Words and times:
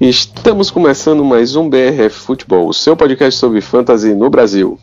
Estamos 0.00 0.70
começando 0.70 1.24
mais 1.24 1.54
um 1.56 1.68
BRF 1.68 2.10
Futebol, 2.10 2.68
o 2.68 2.72
seu 2.72 2.96
podcast 2.96 3.38
sobre 3.38 3.60
fantasy 3.60 4.14
no 4.14 4.30
Brasil. 4.30 4.78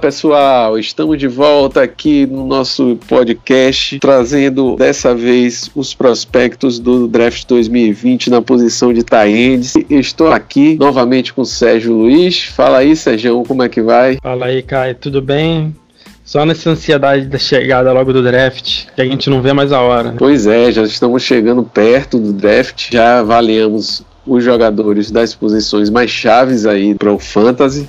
Pessoal, 0.00 0.78
estamos 0.78 1.18
de 1.18 1.28
volta 1.28 1.82
aqui 1.82 2.24
no 2.24 2.46
nosso 2.46 2.98
podcast, 3.06 3.98
trazendo 3.98 4.74
dessa 4.74 5.14
vez 5.14 5.70
os 5.74 5.92
prospectos 5.92 6.78
do 6.78 7.06
Draft 7.06 7.46
2020 7.46 8.30
na 8.30 8.40
posição 8.40 8.94
de 8.94 9.02
Taendes. 9.02 9.74
Estou 9.90 10.32
aqui 10.32 10.78
novamente 10.80 11.34
com 11.34 11.42
o 11.42 11.46
Sérgio 11.46 11.92
Luiz. 11.92 12.44
Fala 12.44 12.78
aí, 12.78 12.96
Sérgio, 12.96 13.42
como 13.46 13.62
é 13.62 13.68
que 13.68 13.82
vai? 13.82 14.16
Fala 14.22 14.46
aí, 14.46 14.62
Caio, 14.62 14.94
tudo 14.94 15.20
bem? 15.20 15.76
Só 16.24 16.46
nessa 16.46 16.70
ansiedade 16.70 17.26
da 17.26 17.38
chegada 17.38 17.92
logo 17.92 18.10
do 18.10 18.22
draft, 18.22 18.86
que 18.94 19.02
a 19.02 19.04
gente 19.04 19.28
não 19.28 19.42
vê 19.42 19.52
mais 19.52 19.70
a 19.70 19.82
hora. 19.82 20.12
Né? 20.12 20.14
Pois 20.18 20.46
é, 20.46 20.72
já 20.72 20.82
estamos 20.82 21.22
chegando 21.22 21.62
perto 21.62 22.18
do 22.18 22.32
draft, 22.32 22.90
já 22.90 23.18
avaliamos 23.18 24.02
os 24.26 24.42
jogadores 24.42 25.10
das 25.10 25.34
posições 25.34 25.90
mais 25.90 26.10
chaves 26.10 26.64
aí 26.64 26.94
para 26.94 27.12
o 27.12 27.18
Fantasy 27.18 27.86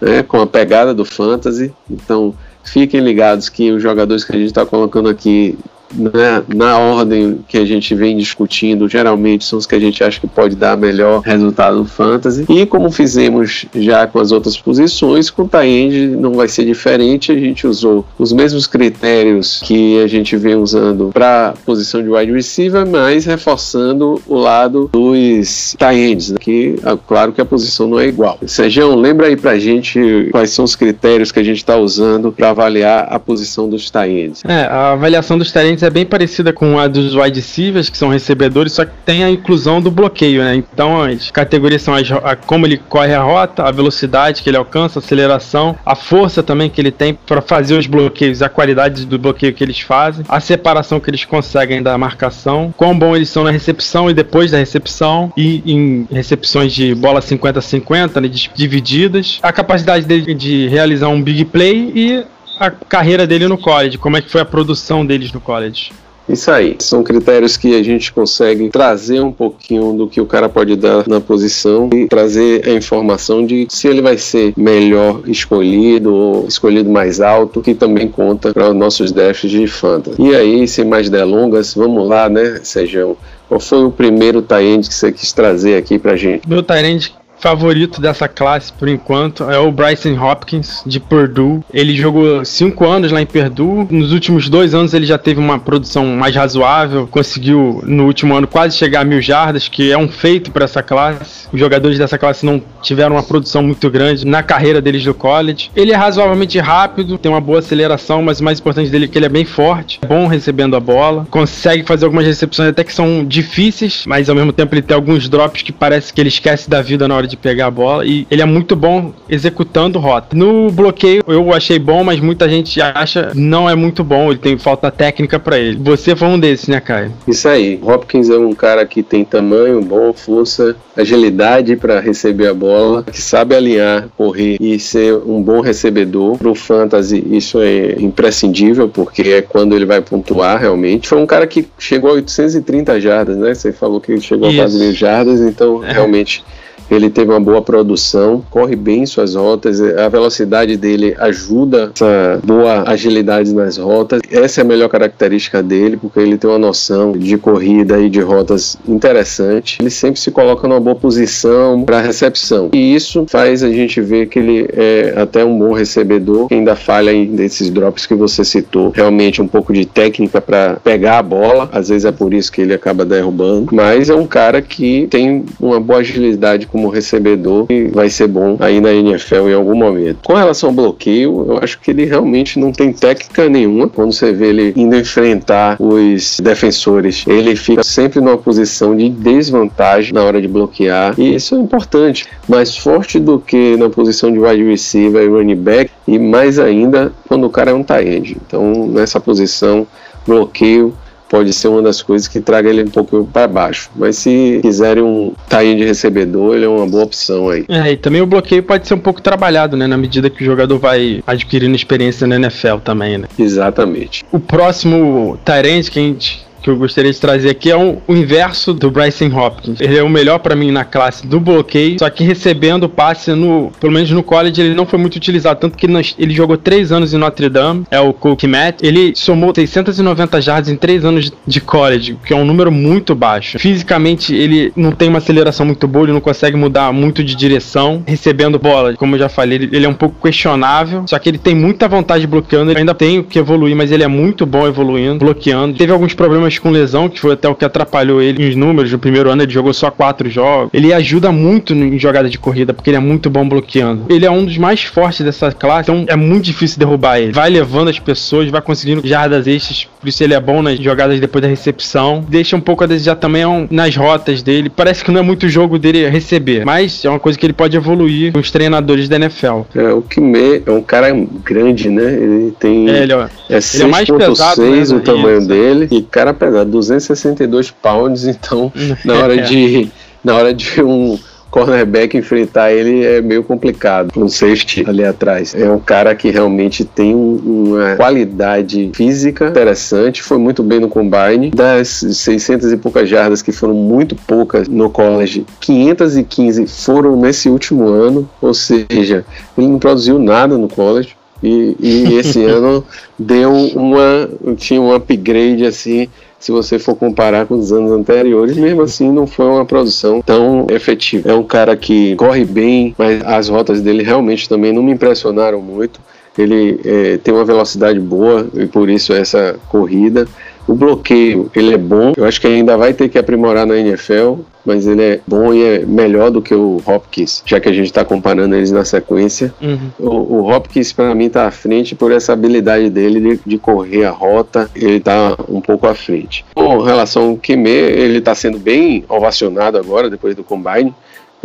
né, 0.00 0.22
com 0.22 0.40
a 0.40 0.46
pegada 0.46 0.94
do 0.94 1.04
fantasy. 1.04 1.72
Então, 1.90 2.34
fiquem 2.64 3.00
ligados 3.00 3.48
que 3.48 3.70
os 3.70 3.82
jogadores 3.82 4.24
que 4.24 4.32
a 4.32 4.38
gente 4.38 4.48
está 4.48 4.64
colocando 4.64 5.08
aqui 5.08 5.58
na, 5.94 6.42
na 6.54 6.78
ordem 6.78 7.40
que 7.48 7.58
a 7.58 7.64
gente 7.64 7.94
vem 7.94 8.16
discutindo, 8.16 8.88
geralmente 8.88 9.44
são 9.44 9.58
os 9.58 9.66
que 9.66 9.74
a 9.74 9.80
gente 9.80 10.02
acha 10.02 10.20
que 10.20 10.26
pode 10.26 10.56
dar 10.56 10.76
melhor 10.76 11.20
resultado 11.20 11.78
no 11.78 11.84
fantasy. 11.84 12.44
E 12.48 12.66
como 12.66 12.90
fizemos 12.90 13.66
já 13.74 14.06
com 14.06 14.18
as 14.18 14.32
outras 14.32 14.56
posições, 14.56 15.30
com 15.30 15.42
o 15.42 15.48
Taend 15.48 16.16
não 16.16 16.34
vai 16.34 16.48
ser 16.48 16.64
diferente. 16.64 17.32
A 17.32 17.38
gente 17.38 17.66
usou 17.66 18.04
os 18.18 18.32
mesmos 18.32 18.66
critérios 18.66 19.60
que 19.64 20.00
a 20.00 20.06
gente 20.06 20.36
vem 20.36 20.56
usando 20.56 21.10
para 21.12 21.54
posição 21.64 22.02
de 22.02 22.08
wide 22.08 22.32
receiver, 22.32 22.86
mas 22.86 23.24
reforçando 23.24 24.20
o 24.26 24.36
lado 24.36 24.90
dos 24.92 25.74
Taends, 25.78 26.30
né? 26.30 26.38
que 26.40 26.76
ah, 26.84 26.96
claro 27.06 27.32
que 27.32 27.40
a 27.40 27.44
posição 27.44 27.88
não 27.88 27.98
é 27.98 28.06
igual. 28.06 28.38
Sejão, 28.46 28.94
lembra 28.94 29.26
aí 29.26 29.36
pra 29.36 29.58
gente 29.58 30.28
quais 30.30 30.50
são 30.50 30.64
os 30.64 30.76
critérios 30.76 31.32
que 31.32 31.38
a 31.38 31.44
gente 31.44 31.58
está 31.58 31.76
usando 31.76 32.32
para 32.32 32.50
avaliar 32.50 33.06
a 33.10 33.18
posição 33.18 33.68
dos 33.68 33.90
Taends. 33.90 34.42
É, 34.44 34.62
a 34.62 34.92
avaliação 34.92 35.38
dos 35.38 35.52
Taends 35.52 35.77
é 35.82 35.90
bem 35.90 36.04
parecida 36.04 36.52
com 36.52 36.78
a 36.78 36.86
dos 36.86 37.14
wide 37.14 37.40
receivers, 37.40 37.88
que 37.88 37.96
são 37.96 38.08
recebedores, 38.08 38.72
só 38.72 38.84
que 38.84 38.92
tem 39.04 39.24
a 39.24 39.30
inclusão 39.30 39.80
do 39.80 39.90
bloqueio, 39.90 40.42
né? 40.42 40.56
Então 40.56 41.02
as 41.02 41.30
categorias 41.30 41.82
são 41.82 41.94
as, 41.94 42.10
a, 42.10 42.36
como 42.36 42.66
ele 42.66 42.76
corre 42.76 43.14
a 43.14 43.22
rota, 43.22 43.62
a 43.64 43.70
velocidade 43.70 44.42
que 44.42 44.50
ele 44.50 44.56
alcança, 44.56 44.98
a 44.98 45.02
aceleração, 45.02 45.76
a 45.84 45.94
força 45.94 46.42
também 46.42 46.70
que 46.70 46.80
ele 46.80 46.90
tem 46.90 47.14
para 47.14 47.40
fazer 47.40 47.76
os 47.76 47.86
bloqueios, 47.86 48.42
a 48.42 48.48
qualidade 48.48 49.04
do 49.04 49.18
bloqueio 49.18 49.52
que 49.52 49.62
eles 49.62 49.80
fazem, 49.80 50.24
a 50.28 50.40
separação 50.40 51.00
que 51.00 51.10
eles 51.10 51.24
conseguem 51.24 51.82
da 51.82 51.96
marcação, 51.96 52.72
quão 52.76 52.98
bom 52.98 53.14
eles 53.14 53.28
são 53.28 53.44
na 53.44 53.50
recepção 53.50 54.10
e 54.10 54.14
depois 54.14 54.50
da 54.50 54.58
recepção, 54.58 55.32
e 55.36 55.62
em 55.66 56.06
recepções 56.10 56.72
de 56.72 56.94
bola 56.94 57.20
50-50, 57.20 58.20
né, 58.20 58.28
divididas, 58.54 59.38
a 59.42 59.52
capacidade 59.52 60.06
dele 60.06 60.34
de 60.34 60.68
realizar 60.68 61.08
um 61.08 61.22
big 61.22 61.44
play 61.46 61.92
e 61.94 62.24
a 62.58 62.70
carreira 62.70 63.26
dele 63.26 63.46
no 63.46 63.58
college, 63.58 63.98
como 63.98 64.16
é 64.16 64.22
que 64.22 64.30
foi 64.30 64.40
a 64.40 64.44
produção 64.44 65.04
deles 65.04 65.32
no 65.32 65.40
college. 65.40 65.90
Isso 66.28 66.50
aí. 66.50 66.76
São 66.78 67.02
critérios 67.02 67.56
que 67.56 67.74
a 67.74 67.82
gente 67.82 68.12
consegue 68.12 68.68
trazer 68.68 69.20
um 69.20 69.32
pouquinho 69.32 69.94
do 69.94 70.06
que 70.06 70.20
o 70.20 70.26
cara 70.26 70.48
pode 70.48 70.76
dar 70.76 71.08
na 71.08 71.20
posição 71.20 71.88
e 71.92 72.06
trazer 72.06 72.68
a 72.68 72.72
informação 72.72 73.46
de 73.46 73.66
se 73.70 73.88
ele 73.88 74.02
vai 74.02 74.18
ser 74.18 74.52
melhor 74.56 75.22
escolhido 75.26 76.14
ou 76.14 76.46
escolhido 76.46 76.90
mais 76.90 77.20
alto, 77.20 77.62
que 77.62 77.74
também 77.74 78.08
conta 78.08 78.52
para 78.52 78.68
os 78.68 78.76
nossos 78.76 79.10
drafts 79.10 79.50
de 79.50 79.66
fantasy. 79.66 80.20
E 80.20 80.36
aí, 80.36 80.68
sem 80.68 80.84
mais 80.84 81.08
delongas, 81.08 81.74
vamos 81.74 82.06
lá, 82.06 82.28
né, 82.28 82.60
Sejão? 82.62 83.16
Qual 83.48 83.58
foi 83.58 83.82
o 83.82 83.90
primeiro 83.90 84.42
tie 84.42 84.78
que 84.86 84.94
você 84.94 85.10
quis 85.10 85.32
trazer 85.32 85.76
aqui 85.76 85.98
pra 85.98 86.14
gente? 86.14 86.46
Meu 86.46 86.62
tie 86.62 87.10
favorito 87.38 88.00
dessa 88.00 88.28
classe 88.28 88.72
por 88.72 88.88
enquanto 88.88 89.44
é 89.50 89.58
o 89.58 89.70
Bryson 89.70 90.18
Hopkins 90.18 90.82
de 90.84 91.00
Purdue. 91.00 91.60
Ele 91.72 91.94
jogou 91.94 92.44
cinco 92.44 92.86
anos 92.86 93.12
lá 93.12 93.20
em 93.20 93.26
Purdue. 93.26 93.86
Nos 93.90 94.12
últimos 94.12 94.48
dois 94.48 94.74
anos 94.74 94.94
ele 94.94 95.06
já 95.06 95.18
teve 95.18 95.40
uma 95.40 95.58
produção 95.58 96.06
mais 96.06 96.34
razoável. 96.34 97.06
Conseguiu 97.06 97.82
no 97.86 98.06
último 98.06 98.34
ano 98.34 98.46
quase 98.46 98.76
chegar 98.76 99.00
a 99.00 99.04
mil 99.04 99.20
jardas, 99.20 99.68
que 99.68 99.92
é 99.92 99.98
um 99.98 100.08
feito 100.08 100.50
para 100.50 100.64
essa 100.64 100.82
classe. 100.82 101.48
Os 101.52 101.58
jogadores 101.58 101.98
dessa 101.98 102.18
classe 102.18 102.44
não 102.44 102.62
tiveram 102.82 103.16
uma 103.16 103.22
produção 103.22 103.62
muito 103.62 103.88
grande 103.90 104.26
na 104.26 104.42
carreira 104.42 104.80
deles 104.80 105.04
do 105.04 105.14
college. 105.14 105.70
Ele 105.74 105.92
é 105.92 105.96
razoavelmente 105.96 106.58
rápido, 106.58 107.18
tem 107.18 107.30
uma 107.30 107.40
boa 107.40 107.60
aceleração, 107.60 108.22
mas 108.22 108.40
o 108.40 108.44
mais 108.44 108.58
importante 108.60 108.90
dele 108.90 109.06
é 109.06 109.08
que 109.08 109.18
ele 109.18 109.26
é 109.26 109.30
bem 109.30 109.44
forte, 109.44 109.98
é 110.02 110.06
bom 110.06 110.26
recebendo 110.26 110.76
a 110.76 110.80
bola, 110.80 111.26
consegue 111.30 111.84
fazer 111.84 112.04
algumas 112.04 112.26
recepções 112.26 112.70
até 112.70 112.84
que 112.84 112.92
são 112.92 113.24
difíceis, 113.24 114.04
mas 114.06 114.28
ao 114.28 114.34
mesmo 114.34 114.52
tempo 114.52 114.74
ele 114.74 114.82
tem 114.82 114.94
alguns 114.94 115.28
drops 115.28 115.62
que 115.62 115.72
parece 115.72 116.12
que 116.12 116.20
ele 116.20 116.28
esquece 116.28 116.68
da 116.68 116.82
vida 116.82 117.06
na 117.06 117.14
hora 117.14 117.27
de 117.28 117.36
pegar 117.36 117.66
a 117.66 117.70
bola 117.70 118.04
e 118.04 118.26
ele 118.30 118.42
é 118.42 118.46
muito 118.46 118.74
bom 118.74 119.12
executando 119.28 119.98
rota. 119.98 120.36
No 120.36 120.70
bloqueio 120.70 121.22
eu 121.26 121.52
achei 121.52 121.78
bom, 121.78 122.02
mas 122.02 122.20
muita 122.20 122.48
gente 122.48 122.80
acha 122.80 123.32
não 123.34 123.68
é 123.68 123.74
muito 123.74 124.02
bom, 124.02 124.30
ele 124.30 124.38
tem 124.38 124.58
falta 124.58 124.90
técnica 124.90 125.38
para 125.38 125.58
ele. 125.58 125.78
Você 125.78 126.16
foi 126.16 126.28
um 126.28 126.38
desses, 126.38 126.68
né, 126.68 126.80
Caio? 126.80 127.12
Isso 127.26 127.48
aí. 127.48 127.78
Hopkins 127.82 128.28
é 128.30 128.38
um 128.38 128.52
cara 128.52 128.84
que 128.86 129.02
tem 129.02 129.24
tamanho, 129.24 129.80
bom, 129.82 130.12
força, 130.12 130.76
agilidade 130.96 131.76
para 131.76 132.00
receber 132.00 132.48
a 132.48 132.54
bola, 132.54 133.04
que 133.04 133.20
sabe 133.20 133.54
alinhar, 133.54 134.08
correr 134.16 134.56
e 134.60 134.78
ser 134.78 135.14
um 135.14 135.42
bom 135.42 135.60
recebedor. 135.60 136.38
Pro 136.38 136.54
fantasy 136.54 137.24
isso 137.30 137.60
é 137.60 137.96
imprescindível 137.98 138.88
porque 138.88 139.22
é 139.22 139.42
quando 139.42 139.74
ele 139.74 139.84
vai 139.84 140.00
pontuar 140.00 140.60
realmente. 140.60 141.08
Foi 141.08 141.18
um 141.18 141.26
cara 141.26 141.46
que 141.46 141.66
chegou 141.78 142.10
a 142.10 142.14
830 142.14 143.00
jardas, 143.00 143.36
né? 143.36 143.54
Você 143.54 143.72
falou 143.72 144.00
que 144.00 144.12
ele 144.12 144.20
chegou 144.20 144.48
isso. 144.48 144.58
a 144.58 144.62
quase 144.62 144.78
mil 144.78 144.92
jardas, 144.92 145.40
então 145.40 145.84
é. 145.84 145.92
realmente 145.92 146.44
ele 146.90 147.10
teve 147.10 147.30
uma 147.30 147.40
boa 147.40 147.62
produção, 147.62 148.42
corre 148.50 148.76
bem 148.76 149.06
suas 149.06 149.34
rotas, 149.34 149.80
a 149.80 150.08
velocidade 150.08 150.76
dele 150.76 151.14
ajuda 151.18 151.92
essa 151.94 152.40
boa 152.44 152.84
agilidade 152.88 153.54
nas 153.54 153.76
rotas. 153.76 154.20
Essa 154.30 154.60
é 154.60 154.62
a 154.62 154.66
melhor 154.66 154.88
característica 154.88 155.62
dele, 155.62 155.96
porque 155.96 156.20
ele 156.20 156.36
tem 156.36 156.48
uma 156.48 156.58
noção 156.58 157.12
de 157.12 157.36
corrida 157.36 157.98
e 158.00 158.08
de 158.08 158.20
rotas 158.20 158.76
interessante. 158.86 159.78
Ele 159.80 159.90
sempre 159.90 160.20
se 160.20 160.30
coloca 160.30 160.66
numa 160.66 160.80
boa 160.80 160.96
posição 160.96 161.82
para 161.82 162.00
recepção. 162.00 162.70
E 162.72 162.94
isso 162.94 163.26
faz 163.28 163.62
a 163.62 163.70
gente 163.70 164.00
ver 164.00 164.28
que 164.28 164.38
ele 164.38 164.68
é 164.72 165.14
até 165.16 165.44
um 165.44 165.58
bom 165.58 165.72
recebedor, 165.72 166.48
ainda 166.50 166.74
falha 166.74 167.12
em 167.12 167.26
desses 167.26 167.70
drops 167.70 168.06
que 168.06 168.14
você 168.14 168.44
citou. 168.44 168.90
Realmente 168.94 169.40
um 169.42 169.48
pouco 169.48 169.72
de 169.72 169.84
técnica 169.84 170.40
para 170.40 170.78
pegar 170.82 171.18
a 171.18 171.22
bola, 171.22 171.68
às 171.72 171.88
vezes 171.88 172.04
é 172.04 172.12
por 172.12 172.32
isso 172.32 172.50
que 172.50 172.60
ele 172.60 172.74
acaba 172.74 173.04
derrubando, 173.04 173.68
mas 173.72 174.08
é 174.08 174.14
um 174.14 174.26
cara 174.26 174.62
que 174.62 175.06
tem 175.10 175.44
uma 175.60 175.80
boa 175.80 176.00
agilidade 176.00 176.66
com 176.66 176.77
como 176.78 176.88
recebedor 176.88 177.66
e 177.68 177.88
vai 177.88 178.08
ser 178.08 178.28
bom 178.28 178.56
aí 178.60 178.80
na 178.80 178.92
NFL 178.92 179.48
em 179.48 179.54
algum 179.54 179.74
momento. 179.74 180.20
Com 180.22 180.34
relação 180.34 180.68
ao 180.68 180.74
bloqueio, 180.74 181.44
eu 181.48 181.58
acho 181.58 181.80
que 181.80 181.90
ele 181.90 182.04
realmente 182.04 182.58
não 182.58 182.70
tem 182.70 182.92
técnica 182.92 183.48
nenhuma. 183.48 183.88
Quando 183.88 184.12
você 184.12 184.32
vê 184.32 184.46
ele 184.46 184.72
indo 184.76 184.94
enfrentar 184.94 185.76
os 185.80 186.38
defensores, 186.38 187.24
ele 187.26 187.56
fica 187.56 187.82
sempre 187.82 188.20
numa 188.20 188.38
posição 188.38 188.96
de 188.96 189.08
desvantagem 189.08 190.12
na 190.14 190.22
hora 190.22 190.40
de 190.40 190.46
bloquear 190.46 191.14
e 191.18 191.34
isso 191.34 191.56
é 191.56 191.58
importante. 191.58 192.26
Mais 192.48 192.76
forte 192.76 193.18
do 193.18 193.40
que 193.40 193.76
na 193.76 193.90
posição 193.90 194.30
de 194.30 194.38
wide 194.38 194.62
receiver 194.62 195.24
e 195.24 195.28
running 195.28 195.56
back 195.56 195.90
e 196.06 196.16
mais 196.16 196.60
ainda 196.60 197.12
quando 197.26 197.44
o 197.44 197.50
cara 197.50 197.72
é 197.72 197.74
um 197.74 197.82
tight 197.82 198.08
end. 198.08 198.36
Então 198.46 198.86
nessa 198.86 199.18
posição 199.18 199.84
bloqueio 200.24 200.94
pode 201.28 201.52
ser 201.52 201.68
uma 201.68 201.82
das 201.82 202.02
coisas 202.02 202.26
que 202.26 202.40
traga 202.40 202.68
ele 202.68 202.82
um 202.82 202.90
pouco 202.90 203.28
para 203.32 203.46
baixo. 203.46 203.90
Mas 203.94 204.16
se 204.16 204.60
quiserem 204.62 205.02
um 205.02 205.32
tainho 205.48 205.76
de 205.76 205.84
recebedor, 205.84 206.56
ele 206.56 206.64
é 206.64 206.68
uma 206.68 206.86
boa 206.86 207.04
opção 207.04 207.48
aí. 207.50 207.64
É, 207.68 207.92
e 207.92 207.96
também 207.96 208.20
o 208.20 208.26
bloqueio 208.26 208.62
pode 208.62 208.86
ser 208.86 208.94
um 208.94 208.98
pouco 208.98 209.20
trabalhado, 209.20 209.76
né? 209.76 209.86
Na 209.86 209.96
medida 209.96 210.30
que 210.30 210.42
o 210.42 210.46
jogador 210.46 210.78
vai 210.78 211.22
adquirindo 211.26 211.76
experiência 211.76 212.26
na 212.26 212.36
NFL 212.36 212.78
também, 212.84 213.18
né? 213.18 213.28
Exatamente. 213.38 214.24
O 214.32 214.38
próximo 214.38 215.38
Tyrant 215.44 215.88
que 215.88 215.98
a 215.98 216.02
gente 216.02 216.47
que 216.62 216.70
eu 216.70 216.76
gostaria 216.76 217.12
de 217.12 217.20
trazer 217.20 217.50
aqui 217.50 217.70
é 217.70 217.76
um, 217.76 217.98
o 218.06 218.14
inverso 218.14 218.72
do 218.72 218.90
Bryson 218.90 219.26
Hopkins. 219.26 219.80
Ele 219.80 219.96
é 219.96 220.02
o 220.02 220.08
melhor 220.08 220.38
para 220.38 220.54
mim 220.56 220.70
na 220.70 220.84
classe 220.84 221.26
do 221.26 221.40
bloqueio, 221.40 221.98
só 221.98 222.08
que 222.10 222.24
recebendo 222.24 222.88
passe 222.88 223.32
no, 223.32 223.72
pelo 223.80 223.92
menos 223.92 224.10
no 224.10 224.22
college, 224.22 224.60
ele 224.60 224.74
não 224.74 224.86
foi 224.86 224.98
muito 224.98 225.16
utilizado, 225.16 225.60
tanto 225.60 225.76
que 225.76 225.86
ele 226.18 226.34
jogou 226.34 226.56
três 226.56 226.92
anos 226.92 227.14
em 227.14 227.18
Notre 227.18 227.48
Dame, 227.48 227.84
é 227.90 228.00
o 228.00 228.12
Cook 228.12 228.44
Matt. 228.44 228.82
Ele 228.82 229.12
somou 229.14 229.52
690 229.54 230.40
jardas 230.40 230.68
em 230.68 230.76
três 230.76 231.04
anos 231.04 231.32
de 231.46 231.60
college, 231.60 232.16
que 232.24 232.32
é 232.32 232.36
um 232.36 232.44
número 232.44 232.70
muito 232.70 233.14
baixo. 233.14 233.58
Fisicamente, 233.58 234.34
ele 234.34 234.72
não 234.76 234.92
tem 234.92 235.08
uma 235.08 235.18
aceleração 235.18 235.64
muito 235.64 235.86
boa, 235.86 236.04
ele 236.04 236.12
não 236.12 236.20
consegue 236.20 236.56
mudar 236.56 236.92
muito 236.92 237.22
de 237.22 237.34
direção, 237.34 238.02
recebendo 238.06 238.58
bola, 238.58 238.94
como 238.94 239.14
eu 239.14 239.20
já 239.20 239.28
falei, 239.28 239.58
ele, 239.58 239.76
ele 239.76 239.86
é 239.86 239.88
um 239.88 239.94
pouco 239.94 240.16
questionável, 240.22 241.04
só 241.06 241.18
que 241.18 241.28
ele 241.28 241.38
tem 241.38 241.54
muita 241.54 241.88
vontade 241.88 242.26
bloqueando, 242.26 242.70
ele 242.70 242.80
ainda 242.80 242.94
tem 242.94 243.22
que 243.22 243.38
evoluir, 243.38 243.76
mas 243.76 243.92
ele 243.92 244.02
é 244.02 244.08
muito 244.08 244.44
bom 244.44 244.66
evoluindo, 244.66 245.18
bloqueando. 245.18 245.76
Teve 245.76 245.92
alguns 245.92 246.14
problemas 246.14 246.47
problemas 246.48 246.58
com 246.58 246.70
lesão, 246.70 247.08
que 247.08 247.20
foi 247.20 247.34
até 247.34 247.48
o 247.48 247.54
que 247.54 247.64
atrapalhou 247.64 248.22
ele 248.22 248.46
nos 248.46 248.56
números. 248.56 248.90
No 248.90 248.98
primeiro 248.98 249.30
ano 249.30 249.42
ele 249.42 249.52
jogou 249.52 249.72
só 249.72 249.90
quatro 249.90 250.28
jogos. 250.30 250.70
Ele 250.72 250.92
ajuda 250.92 251.30
muito 251.30 251.74
em 251.74 251.98
jogada 251.98 252.28
de 252.28 252.38
corrida, 252.38 252.72
porque 252.72 252.90
ele 252.90 252.96
é 252.96 253.00
muito 253.00 253.28
bom 253.28 253.48
bloqueando. 253.48 254.06
Ele 254.08 254.24
é 254.24 254.30
um 254.30 254.44
dos 254.44 254.56
mais 254.56 254.82
fortes 254.82 255.24
dessa 255.24 255.52
classe, 255.52 255.90
então 255.90 256.04
é 256.08 256.16
muito 256.16 256.44
difícil 256.44 256.78
derrubar 256.78 257.18
ele. 257.18 257.32
Vai 257.32 257.50
levando 257.50 257.88
as 257.88 257.98
pessoas, 257.98 258.48
vai 258.48 258.62
conseguindo 258.62 259.06
jardas 259.06 259.46
extras, 259.46 259.86
por 260.00 260.08
isso 260.08 260.22
ele 260.22 260.34
é 260.34 260.40
bom 260.40 260.62
nas 260.62 260.78
jogadas 260.78 261.20
depois 261.20 261.42
da 261.42 261.48
recepção. 261.48 262.24
Deixa 262.28 262.56
um 262.56 262.60
pouco 262.60 262.84
a 262.84 262.86
desejar 262.86 263.16
também 263.16 263.42
nas 263.70 263.94
rotas 263.96 264.42
dele. 264.42 264.70
Parece 264.70 265.04
que 265.04 265.10
não 265.10 265.20
é 265.20 265.22
muito 265.22 265.48
jogo 265.48 265.78
dele 265.78 266.08
receber, 266.08 266.64
mas 266.64 267.04
é 267.04 267.08
uma 267.08 267.18
coisa 267.18 267.38
que 267.38 267.44
ele 267.44 267.52
pode 267.52 267.76
evoluir 267.76 268.32
com 268.32 268.38
os 268.38 268.50
treinadores 268.50 269.08
da 269.08 269.16
NFL. 269.16 269.62
É, 269.74 269.92
o 269.92 270.02
Kime 270.02 270.62
é 270.64 270.70
um 270.70 270.82
cara 270.82 271.08
grande, 271.44 271.88
né? 271.88 272.12
Ele 272.14 272.54
tem. 272.58 272.88
É, 272.88 273.02
ele, 273.02 273.12
é, 273.12 273.28
é 273.48 273.60
6. 273.60 273.82
é 273.82 273.86
mais 273.86 274.08
pesado, 274.08 274.62
né, 274.62 274.82
o 274.82 275.00
tamanho 275.00 275.38
isso. 275.38 275.48
dele. 275.48 275.88
E 275.90 276.02
cara 276.02 276.34
pesado, 276.38 276.70
262 276.70 277.70
pounds, 277.70 278.26
então 278.26 278.72
na 279.04 279.14
hora 279.14 279.36
de. 279.42 279.90
Na 280.24 280.34
hora 280.34 280.52
de 280.52 280.82
um 280.82 281.16
cornerback 281.50 282.16
enfrentar 282.16 282.72
ele 282.72 283.04
é 283.04 283.20
meio 283.20 283.42
complicado. 283.42 284.10
Um 284.16 284.28
safety 284.28 284.84
ali 284.86 285.04
atrás. 285.04 285.54
É 285.54 285.70
um 285.70 285.78
cara 285.78 286.14
que 286.14 286.30
realmente 286.30 286.84
tem 286.84 287.14
uma 287.14 287.96
qualidade 287.96 288.90
física 288.94 289.48
interessante, 289.48 290.22
foi 290.22 290.38
muito 290.38 290.62
bem 290.62 290.80
no 290.80 290.88
combine. 290.88 291.50
Das 291.50 291.88
600 291.88 292.72
e 292.72 292.76
poucas 292.76 293.08
jardas 293.08 293.42
que 293.42 293.52
foram 293.52 293.74
muito 293.74 294.14
poucas 294.14 294.68
no 294.68 294.90
college, 294.90 295.46
515 295.60 296.66
foram 296.66 297.16
nesse 297.16 297.48
último 297.48 297.88
ano, 297.88 298.28
ou 298.40 298.54
seja, 298.54 299.24
ele 299.56 299.66
não 299.66 299.78
produziu 299.78 300.18
nada 300.18 300.56
no 300.56 300.68
college. 300.68 301.16
E, 301.42 301.76
e 301.78 302.14
esse 302.14 302.42
ano 302.46 302.84
deu 303.16 303.52
uma 303.52 304.28
tinha 304.56 304.80
um 304.80 304.92
upgrade 304.92 305.64
assim 305.64 306.08
se 306.38 306.52
você 306.52 306.78
for 306.78 306.94
comparar 306.94 307.46
com 307.46 307.54
os 307.54 307.72
anos 307.72 307.90
anteriores, 307.90 308.56
mesmo 308.56 308.82
assim 308.82 309.10
não 309.10 309.26
foi 309.26 309.46
uma 309.46 309.64
produção 309.64 310.22
tão 310.22 310.66
efetiva. 310.70 311.30
É 311.30 311.34
um 311.34 311.42
cara 311.42 311.76
que 311.76 312.14
corre 312.16 312.44
bem, 312.44 312.94
mas 312.96 313.22
as 313.24 313.48
rotas 313.48 313.80
dele 313.80 314.02
realmente 314.02 314.48
também 314.48 314.72
não 314.72 314.82
me 314.82 314.92
impressionaram 314.92 315.60
muito. 315.60 316.00
Ele 316.36 316.80
é, 316.84 317.16
tem 317.18 317.34
uma 317.34 317.44
velocidade 317.44 317.98
boa 317.98 318.46
e 318.54 318.66
por 318.66 318.88
isso 318.88 319.12
essa 319.12 319.58
corrida. 319.68 320.28
O 320.68 320.74
bloqueio, 320.74 321.50
ele 321.56 321.72
é 321.72 321.78
bom. 321.78 322.12
Eu 322.14 322.26
acho 322.26 322.38
que 322.38 322.46
ainda 322.46 322.76
vai 322.76 322.92
ter 322.92 323.08
que 323.08 323.18
aprimorar 323.18 323.66
na 323.66 323.74
NFL, 323.78 324.34
mas 324.66 324.86
ele 324.86 325.02
é 325.02 325.20
bom 325.26 325.54
e 325.54 325.64
é 325.64 325.78
melhor 325.86 326.30
do 326.30 326.42
que 326.42 326.54
o 326.54 326.82
Hopkins, 326.86 327.42
já 327.46 327.58
que 327.58 327.70
a 327.70 327.72
gente 327.72 327.86
está 327.86 328.04
comparando 328.04 328.54
eles 328.54 328.70
na 328.70 328.84
sequência. 328.84 329.52
Uhum. 329.62 329.90
O, 329.98 330.10
o, 330.10 330.50
Hopkins, 330.50 330.92
para 330.92 331.14
mim, 331.14 331.24
está 331.24 331.46
à 331.46 331.50
frente 331.50 331.94
por 331.94 332.12
essa 332.12 332.34
habilidade 332.34 332.90
dele 332.90 333.18
de, 333.18 333.40
de 333.46 333.56
correr 333.56 334.04
a 334.04 334.10
rota, 334.10 334.70
ele 334.76 334.96
está 334.96 335.38
um 335.48 335.62
pouco 335.62 335.86
à 335.86 335.94
frente. 335.94 336.44
Com 336.54 336.82
relação 336.82 337.30
ao 337.30 337.36
Kime, 337.38 337.70
ele 337.70 338.18
está 338.18 338.34
sendo 338.34 338.58
bem 338.58 339.04
ovacionado 339.08 339.78
agora, 339.78 340.10
depois 340.10 340.34
do 340.36 340.44
Combine. 340.44 340.92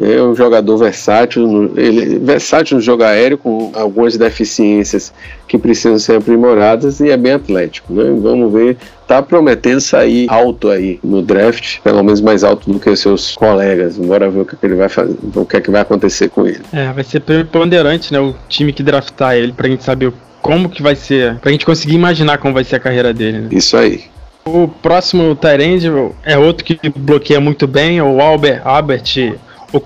É 0.02 0.22
um 0.22 0.34
jogador 0.34 0.76
versátil, 0.78 1.72
ele 1.78 2.18
versátil 2.18 2.78
no 2.78 2.82
jogo 2.82 3.04
aéreo 3.04 3.38
com 3.38 3.72
algumas 3.76 4.18
deficiências 4.18 5.14
que 5.48 5.58
precisam 5.58 6.00
ser 6.00 6.18
aprimoradas 6.18 7.00
e 7.00 7.12
é 7.12 7.18
bem 7.18 7.34
atlético, 7.34 7.94
né? 7.94 8.06
Vamos 8.20 8.52
ver, 8.52 8.76
tá 9.08 9.22
prometendo 9.22 9.80
sair 9.80 10.26
alto 10.30 10.70
aí 10.70 11.00
no 11.04 11.22
draft, 11.22 11.80
pelo 11.82 12.04
menos 12.04 12.22
mais 12.22 12.44
alto 12.44 12.72
do 12.72 12.80
que 12.80 12.90
os 12.90 13.00
seus 13.00 13.36
colegas. 13.36 13.96
Bora 13.98 14.32
ver 14.32 14.40
o 14.40 14.46
que, 14.46 14.56
é 14.56 14.58
que 14.60 14.66
ele 14.66 14.76
vai 14.76 14.90
fazer, 14.90 15.16
o 15.36 15.46
que 15.46 15.58
é 15.58 15.62
que 15.62 15.70
vai 15.70 15.82
acontecer 15.82 16.30
com 16.30 16.48
ele. 16.48 16.62
É, 16.74 16.92
vai 16.92 17.04
ser 17.04 17.20
preponderante, 17.20 18.12
né, 18.12 18.20
o 18.20 18.34
time 18.50 18.74
que 18.74 18.82
draftar 18.82 19.36
ele 19.36 19.54
pra 19.54 19.70
gente 19.70 19.84
saber 19.84 20.12
como 20.42 20.70
que 20.70 20.82
vai 20.82 20.96
ser, 20.96 21.36
pra 21.36 21.52
gente 21.52 21.66
conseguir 21.66 21.94
imaginar 21.94 22.40
como 22.40 22.54
vai 22.54 22.64
ser 22.64 22.78
a 22.78 22.80
carreira 22.80 23.14
dele. 23.14 23.42
Né? 23.42 23.50
Isso 23.52 23.78
aí. 23.78 24.06
O 24.44 24.68
próximo 24.68 25.36
Tyrande 25.36 25.88
é 26.26 26.38
outro 26.38 26.66
que 26.66 26.78
bloqueia 26.90 27.40
muito 27.40 27.66
bem, 27.66 28.00
é 28.00 28.04
o 28.04 28.20
Albert, 28.20 28.62
Albert 28.66 29.38
o 29.74 29.82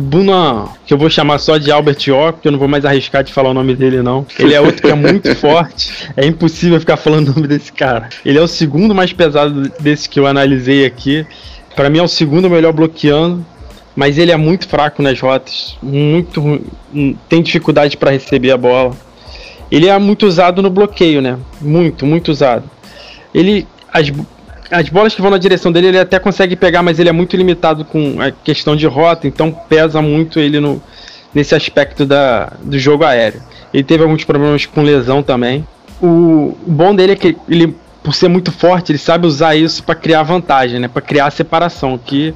Buna, 0.00 0.68
que 0.84 0.92
eu 0.92 0.98
vou 0.98 1.08
chamar 1.08 1.38
só 1.38 1.56
de 1.56 1.72
Albert 1.72 1.96
O, 2.10 2.32
porque 2.32 2.46
eu 2.46 2.52
não 2.52 2.58
vou 2.58 2.68
mais 2.68 2.84
arriscar 2.84 3.24
de 3.24 3.32
falar 3.32 3.50
o 3.50 3.54
nome 3.54 3.74
dele, 3.74 4.02
não. 4.02 4.26
Ele 4.38 4.52
é 4.52 4.60
outro 4.60 4.82
que 4.82 4.90
é 4.90 4.94
muito 4.94 5.34
forte. 5.36 6.10
É 6.14 6.26
impossível 6.26 6.78
ficar 6.78 6.98
falando 6.98 7.30
o 7.30 7.34
nome 7.34 7.48
desse 7.48 7.72
cara. 7.72 8.10
Ele 8.24 8.38
é 8.38 8.42
o 8.42 8.46
segundo 8.46 8.94
mais 8.94 9.14
pesado 9.14 9.72
desse 9.80 10.08
que 10.10 10.20
eu 10.20 10.26
analisei 10.26 10.84
aqui. 10.84 11.26
Para 11.74 11.88
mim 11.88 11.98
é 11.98 12.02
o 12.02 12.08
segundo 12.08 12.50
melhor 12.50 12.74
bloqueando. 12.74 13.44
Mas 13.96 14.18
ele 14.18 14.30
é 14.30 14.36
muito 14.36 14.68
fraco 14.68 15.02
nas 15.02 15.18
rotas. 15.18 15.76
Muito 15.82 16.60
Tem 17.28 17.42
dificuldade 17.42 17.96
para 17.96 18.10
receber 18.10 18.50
a 18.50 18.58
bola. 18.58 18.94
Ele 19.70 19.88
é 19.88 19.98
muito 19.98 20.26
usado 20.26 20.60
no 20.60 20.68
bloqueio, 20.68 21.22
né? 21.22 21.38
Muito, 21.60 22.04
muito 22.04 22.30
usado. 22.30 22.70
Ele. 23.34 23.66
As, 23.92 24.12
as 24.70 24.88
bolas 24.88 25.14
que 25.14 25.20
vão 25.20 25.30
na 25.30 25.38
direção 25.38 25.72
dele 25.72 25.88
ele 25.88 25.98
até 25.98 26.18
consegue 26.18 26.54
pegar, 26.54 26.82
mas 26.82 26.98
ele 26.98 27.08
é 27.08 27.12
muito 27.12 27.36
limitado 27.36 27.84
com 27.84 28.20
a 28.20 28.30
questão 28.30 28.76
de 28.76 28.86
rota, 28.86 29.26
então 29.26 29.50
pesa 29.68 30.00
muito 30.00 30.38
ele 30.38 30.60
no, 30.60 30.80
nesse 31.34 31.54
aspecto 31.54 32.06
da, 32.06 32.52
do 32.62 32.78
jogo 32.78 33.04
aéreo. 33.04 33.42
Ele 33.72 33.84
teve 33.84 34.02
alguns 34.02 34.24
problemas 34.24 34.66
com 34.66 34.82
lesão 34.82 35.22
também. 35.22 35.66
O, 36.02 36.56
bom 36.66 36.94
dele 36.94 37.12
é 37.12 37.16
que 37.16 37.36
ele, 37.48 37.76
por 38.02 38.14
ser 38.14 38.28
muito 38.28 38.50
forte, 38.52 38.92
ele 38.92 38.98
sabe 38.98 39.26
usar 39.26 39.54
isso 39.54 39.82
para 39.82 39.94
criar 39.94 40.22
vantagem, 40.22 40.80
né? 40.80 40.88
Para 40.88 41.02
criar 41.02 41.30
separação, 41.30 41.98
que 41.98 42.34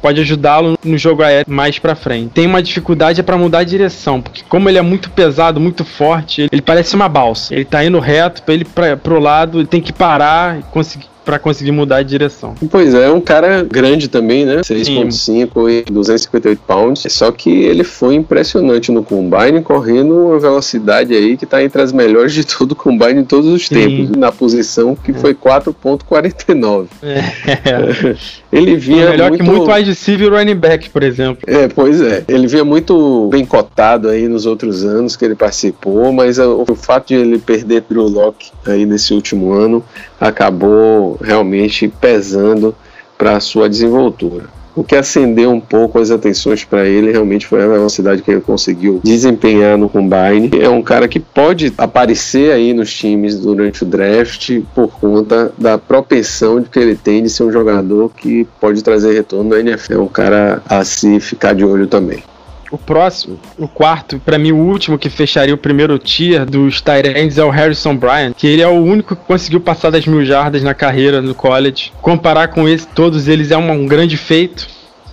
pode 0.00 0.20
ajudá-lo 0.20 0.76
no 0.84 0.98
jogo 0.98 1.22
aéreo 1.22 1.44
mais 1.46 1.78
para 1.78 1.94
frente. 1.94 2.30
Tem 2.30 2.46
uma 2.46 2.60
dificuldade 2.60 3.20
é 3.20 3.22
para 3.22 3.38
mudar 3.38 3.60
a 3.60 3.64
direção, 3.64 4.20
porque 4.20 4.42
como 4.48 4.68
ele 4.68 4.78
é 4.78 4.82
muito 4.82 5.10
pesado, 5.10 5.60
muito 5.60 5.84
forte, 5.84 6.48
ele 6.50 6.60
parece 6.60 6.96
uma 6.96 7.08
balsa. 7.08 7.54
Ele 7.54 7.64
tá 7.64 7.84
indo 7.84 8.00
reto, 8.00 8.42
para 8.42 8.54
ele 8.54 8.64
para 8.64 8.96
pro 8.96 9.20
lado, 9.20 9.60
ele 9.60 9.68
tem 9.68 9.80
que 9.80 9.92
parar 9.92 10.58
e 10.58 10.62
conseguir 10.64 11.11
para 11.24 11.38
conseguir 11.38 11.72
mudar 11.72 12.02
de 12.02 12.08
direção. 12.10 12.54
Pois 12.70 12.94
é, 12.94 13.06
é 13.06 13.10
um 13.10 13.20
cara 13.20 13.64
grande 13.64 14.08
também, 14.08 14.44
né? 14.44 14.56
6.5 14.62 15.70
e 15.70 15.90
258 15.90 16.60
pounds. 16.66 17.12
Só 17.12 17.30
que 17.30 17.50
ele 17.50 17.84
foi 17.84 18.14
impressionante 18.14 18.90
no 18.90 19.02
combine, 19.02 19.62
correndo 19.62 20.14
uma 20.14 20.38
velocidade 20.38 21.14
aí 21.14 21.36
que 21.36 21.46
tá 21.46 21.62
entre 21.62 21.80
as 21.80 21.92
melhores 21.92 22.32
de 22.32 22.44
todo 22.44 22.72
o 22.72 22.76
combine 22.76 23.20
em 23.20 23.24
todos 23.24 23.50
os 23.50 23.68
tempos, 23.68 24.08
Sim. 24.08 24.16
na 24.16 24.32
posição 24.32 24.96
que 24.96 25.10
é. 25.10 25.14
foi 25.14 25.34
4.49. 25.34 26.86
É. 27.02 28.16
ele 28.52 28.76
vinha 28.76 29.10
melhor 29.10 29.30
muito... 29.30 29.42
que 29.42 29.50
muito 29.50 29.70
wide 29.70 29.88
receiver 29.88 30.30
running 30.30 30.54
back, 30.54 30.90
por 30.90 31.02
exemplo. 31.02 31.42
É, 31.46 31.68
pois 31.68 32.00
é. 32.02 32.22
Ele 32.28 32.46
vinha 32.46 32.64
muito 32.64 33.28
bem 33.30 33.46
cotado 33.46 34.08
aí 34.08 34.28
nos 34.28 34.44
outros 34.44 34.84
anos 34.84 35.16
que 35.16 35.24
ele 35.24 35.34
participou, 35.34 36.12
mas 36.12 36.38
o, 36.38 36.64
o 36.68 36.74
fato 36.74 37.08
de 37.08 37.14
ele 37.14 37.38
perder 37.38 37.84
Drew 37.88 38.06
Locke 38.06 38.50
aí 38.66 38.84
nesse 38.84 39.14
último 39.14 39.52
ano 39.52 39.82
acabou 40.20 41.18
realmente 41.22 41.88
pesando 41.88 42.74
para 43.16 43.36
a 43.36 43.40
sua 43.40 43.68
desenvoltura. 43.68 44.44
O 44.74 44.82
que 44.82 44.96
acendeu 44.96 45.50
um 45.50 45.60
pouco 45.60 45.98
as 45.98 46.10
atenções 46.10 46.64
para 46.64 46.86
ele 46.86 47.12
realmente 47.12 47.46
foi 47.46 47.62
a 47.62 47.68
velocidade 47.68 48.22
que 48.22 48.30
ele 48.30 48.40
conseguiu 48.40 49.00
desempenhar 49.02 49.76
no 49.76 49.88
combine. 49.88 50.50
É 50.60 50.68
um 50.68 50.82
cara 50.82 51.06
que 51.06 51.20
pode 51.20 51.72
aparecer 51.76 52.52
aí 52.52 52.72
nos 52.72 52.92
times 52.92 53.38
durante 53.38 53.82
o 53.82 53.86
draft 53.86 54.60
por 54.74 54.88
conta 54.88 55.52
da 55.58 55.76
propensão 55.76 56.62
que 56.62 56.78
ele 56.78 56.96
tem 56.96 57.22
de 57.22 57.30
ser 57.30 57.44
um 57.44 57.52
jogador 57.52 58.10
que 58.16 58.46
pode 58.60 58.82
trazer 58.82 59.12
retorno 59.12 59.50
na 59.50 59.60
NFL. 59.60 59.92
É 59.92 59.98
um 59.98 60.08
cara 60.08 60.62
a 60.68 60.84
se 60.84 61.20
ficar 61.20 61.54
de 61.54 61.64
olho 61.64 61.86
também. 61.86 62.22
O 62.72 62.78
próximo, 62.78 63.38
o 63.58 63.68
quarto, 63.68 64.18
para 64.18 64.38
mim 64.38 64.50
o 64.50 64.56
último 64.56 64.98
que 64.98 65.10
fecharia 65.10 65.54
o 65.54 65.58
primeiro 65.58 65.98
tier 65.98 66.46
dos 66.46 66.80
Tyrants 66.80 67.36
é 67.36 67.44
o 67.44 67.50
Harrison 67.50 67.94
Bryant, 67.94 68.32
que 68.34 68.46
ele 68.46 68.62
é 68.62 68.66
o 68.66 68.82
único 68.82 69.14
que 69.14 69.22
conseguiu 69.26 69.60
passar 69.60 69.90
das 69.90 70.06
mil 70.06 70.24
jardas 70.24 70.62
na 70.62 70.72
carreira 70.72 71.20
no 71.20 71.34
college. 71.34 71.92
Comparar 72.00 72.48
com 72.48 72.66
esse, 72.66 72.86
todos 72.86 73.28
eles 73.28 73.50
é 73.50 73.58
um, 73.58 73.70
um 73.70 73.86
grande 73.86 74.16
feito 74.16 74.66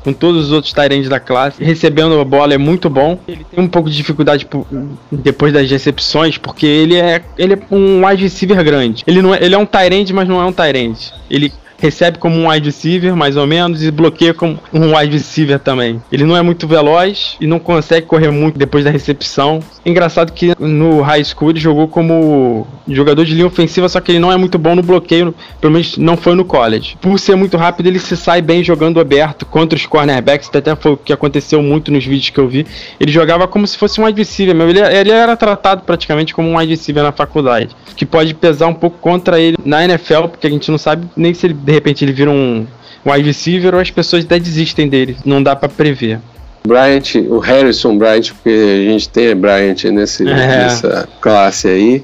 com 0.03 0.13
todos 0.13 0.45
os 0.45 0.51
outros 0.53 0.73
Tyrants 0.73 1.09
da 1.09 1.19
classe. 1.19 1.61
Recebendo 1.61 2.17
a 2.19 2.23
bola 2.23 2.53
é 2.53 2.57
muito 2.57 2.89
bom. 2.89 3.19
Ele 3.27 3.43
tem 3.43 3.61
um 3.61 3.67
pouco 3.67 3.89
de 3.89 3.97
dificuldade 3.97 4.47
depois 5.11 5.51
das 5.51 5.69
recepções, 5.69 6.37
porque 6.37 6.65
ele 6.65 6.95
é, 6.95 7.21
ele 7.37 7.55
é 7.55 7.59
um 7.69 8.05
wide 8.05 8.23
receiver 8.23 8.63
grande. 8.63 9.03
Ele, 9.05 9.21
não 9.21 9.35
é, 9.35 9.43
ele 9.43 9.53
é 9.53 9.57
um 9.57 9.65
Tyrant, 9.65 10.09
mas 10.11 10.27
não 10.27 10.39
é 10.39 10.45
um 10.45 10.53
Tyrant. 10.53 11.11
Ele 11.29 11.51
recebe 11.79 12.17
como 12.17 12.35
um 12.35 12.49
wide 12.49 12.65
receiver, 12.65 13.15
mais 13.15 13.35
ou 13.35 13.47
menos, 13.47 13.83
e 13.83 13.91
bloqueia 13.91 14.33
como 14.33 14.59
um 14.73 14.95
wide 14.95 15.13
receiver 15.13 15.59
também. 15.59 16.01
Ele 16.11 16.25
não 16.25 16.35
é 16.35 16.41
muito 16.41 16.67
veloz 16.67 17.37
e 17.39 17.47
não 17.47 17.59
consegue 17.59 18.05
correr 18.05 18.31
muito 18.31 18.57
depois 18.57 18.83
da 18.83 18.91
recepção. 18.91 19.59
Engraçado 19.85 20.33
que 20.33 20.53
no 20.59 21.01
high 21.01 21.23
school 21.23 21.51
ele 21.51 21.59
jogou 21.59 21.87
como 21.87 22.67
jogador 22.87 23.25
de 23.25 23.33
linha 23.33 23.47
ofensiva, 23.47 23.87
só 23.87 23.99
que 23.99 24.11
ele 24.11 24.19
não 24.19 24.31
é 24.31 24.37
muito 24.37 24.57
bom 24.57 24.75
no 24.75 24.83
bloqueio, 24.83 25.33
pelo 25.59 25.73
menos 25.73 25.97
não 25.97 26.17
foi 26.17 26.35
no 26.35 26.45
college. 26.45 26.97
Por 27.01 27.19
ser 27.19 27.35
muito 27.35 27.57
rápido, 27.57 27.87
ele 27.87 27.99
se 27.99 28.15
sai 28.17 28.41
bem 28.41 28.63
jogando 28.63 28.99
aberto 28.99 29.45
contra 29.45 29.75
os 29.77 29.85
cornerbacks, 29.85 30.49
até 30.53 30.75
foi 30.75 30.93
o 30.93 30.97
que 30.97 31.13
aconteceu 31.13 31.61
muito 31.61 31.91
nos 31.91 32.05
vídeos 32.05 32.29
que 32.29 32.39
eu 32.39 32.47
vi. 32.47 32.65
Ele 32.99 33.11
jogava 33.11 33.47
como 33.47 33.65
se 33.65 33.77
fosse 33.77 33.99
um 34.01 34.05
wide 34.05 34.19
receiver, 34.19 34.55
ele, 34.55 34.79
ele 34.79 35.11
era 35.11 35.35
tratado 35.35 35.83
praticamente 35.83 36.33
como 36.33 36.49
um 36.49 36.57
wide 36.57 36.71
receiver 36.71 37.03
na 37.03 37.11
faculdade, 37.11 37.75
que 37.95 38.05
pode 38.05 38.33
pesar 38.33 38.67
um 38.67 38.73
pouco 38.73 38.97
contra 38.99 39.39
ele 39.39 39.57
na 39.63 39.83
NFL, 39.83 40.27
porque 40.27 40.47
a 40.47 40.49
gente 40.49 40.69
não 40.69 40.77
sabe 40.77 41.07
nem 41.15 41.33
se 41.33 41.45
ele 41.47 41.53
de 41.69 41.73
repente 41.73 42.03
ele 42.03 42.11
vira 42.11 42.31
um 42.31 42.65
wide 43.05 43.27
receiver 43.27 43.75
ou 43.75 43.79
as 43.79 43.91
pessoas 43.91 44.25
até 44.25 44.39
desistem 44.39 44.89
dele. 44.89 45.15
Não 45.23 45.41
dá 45.41 45.55
para 45.55 45.69
prever. 45.69 46.19
Bryant, 46.67 47.15
o 47.29 47.37
Harrison 47.37 47.95
Bryant, 47.95 48.31
porque 48.33 48.49
a 48.49 48.91
gente 48.91 49.07
tem 49.07 49.35
Bryant 49.35 49.83
nesse, 49.85 50.27
é. 50.27 50.33
nessa 50.33 51.07
classe 51.21 51.67
aí, 51.67 52.03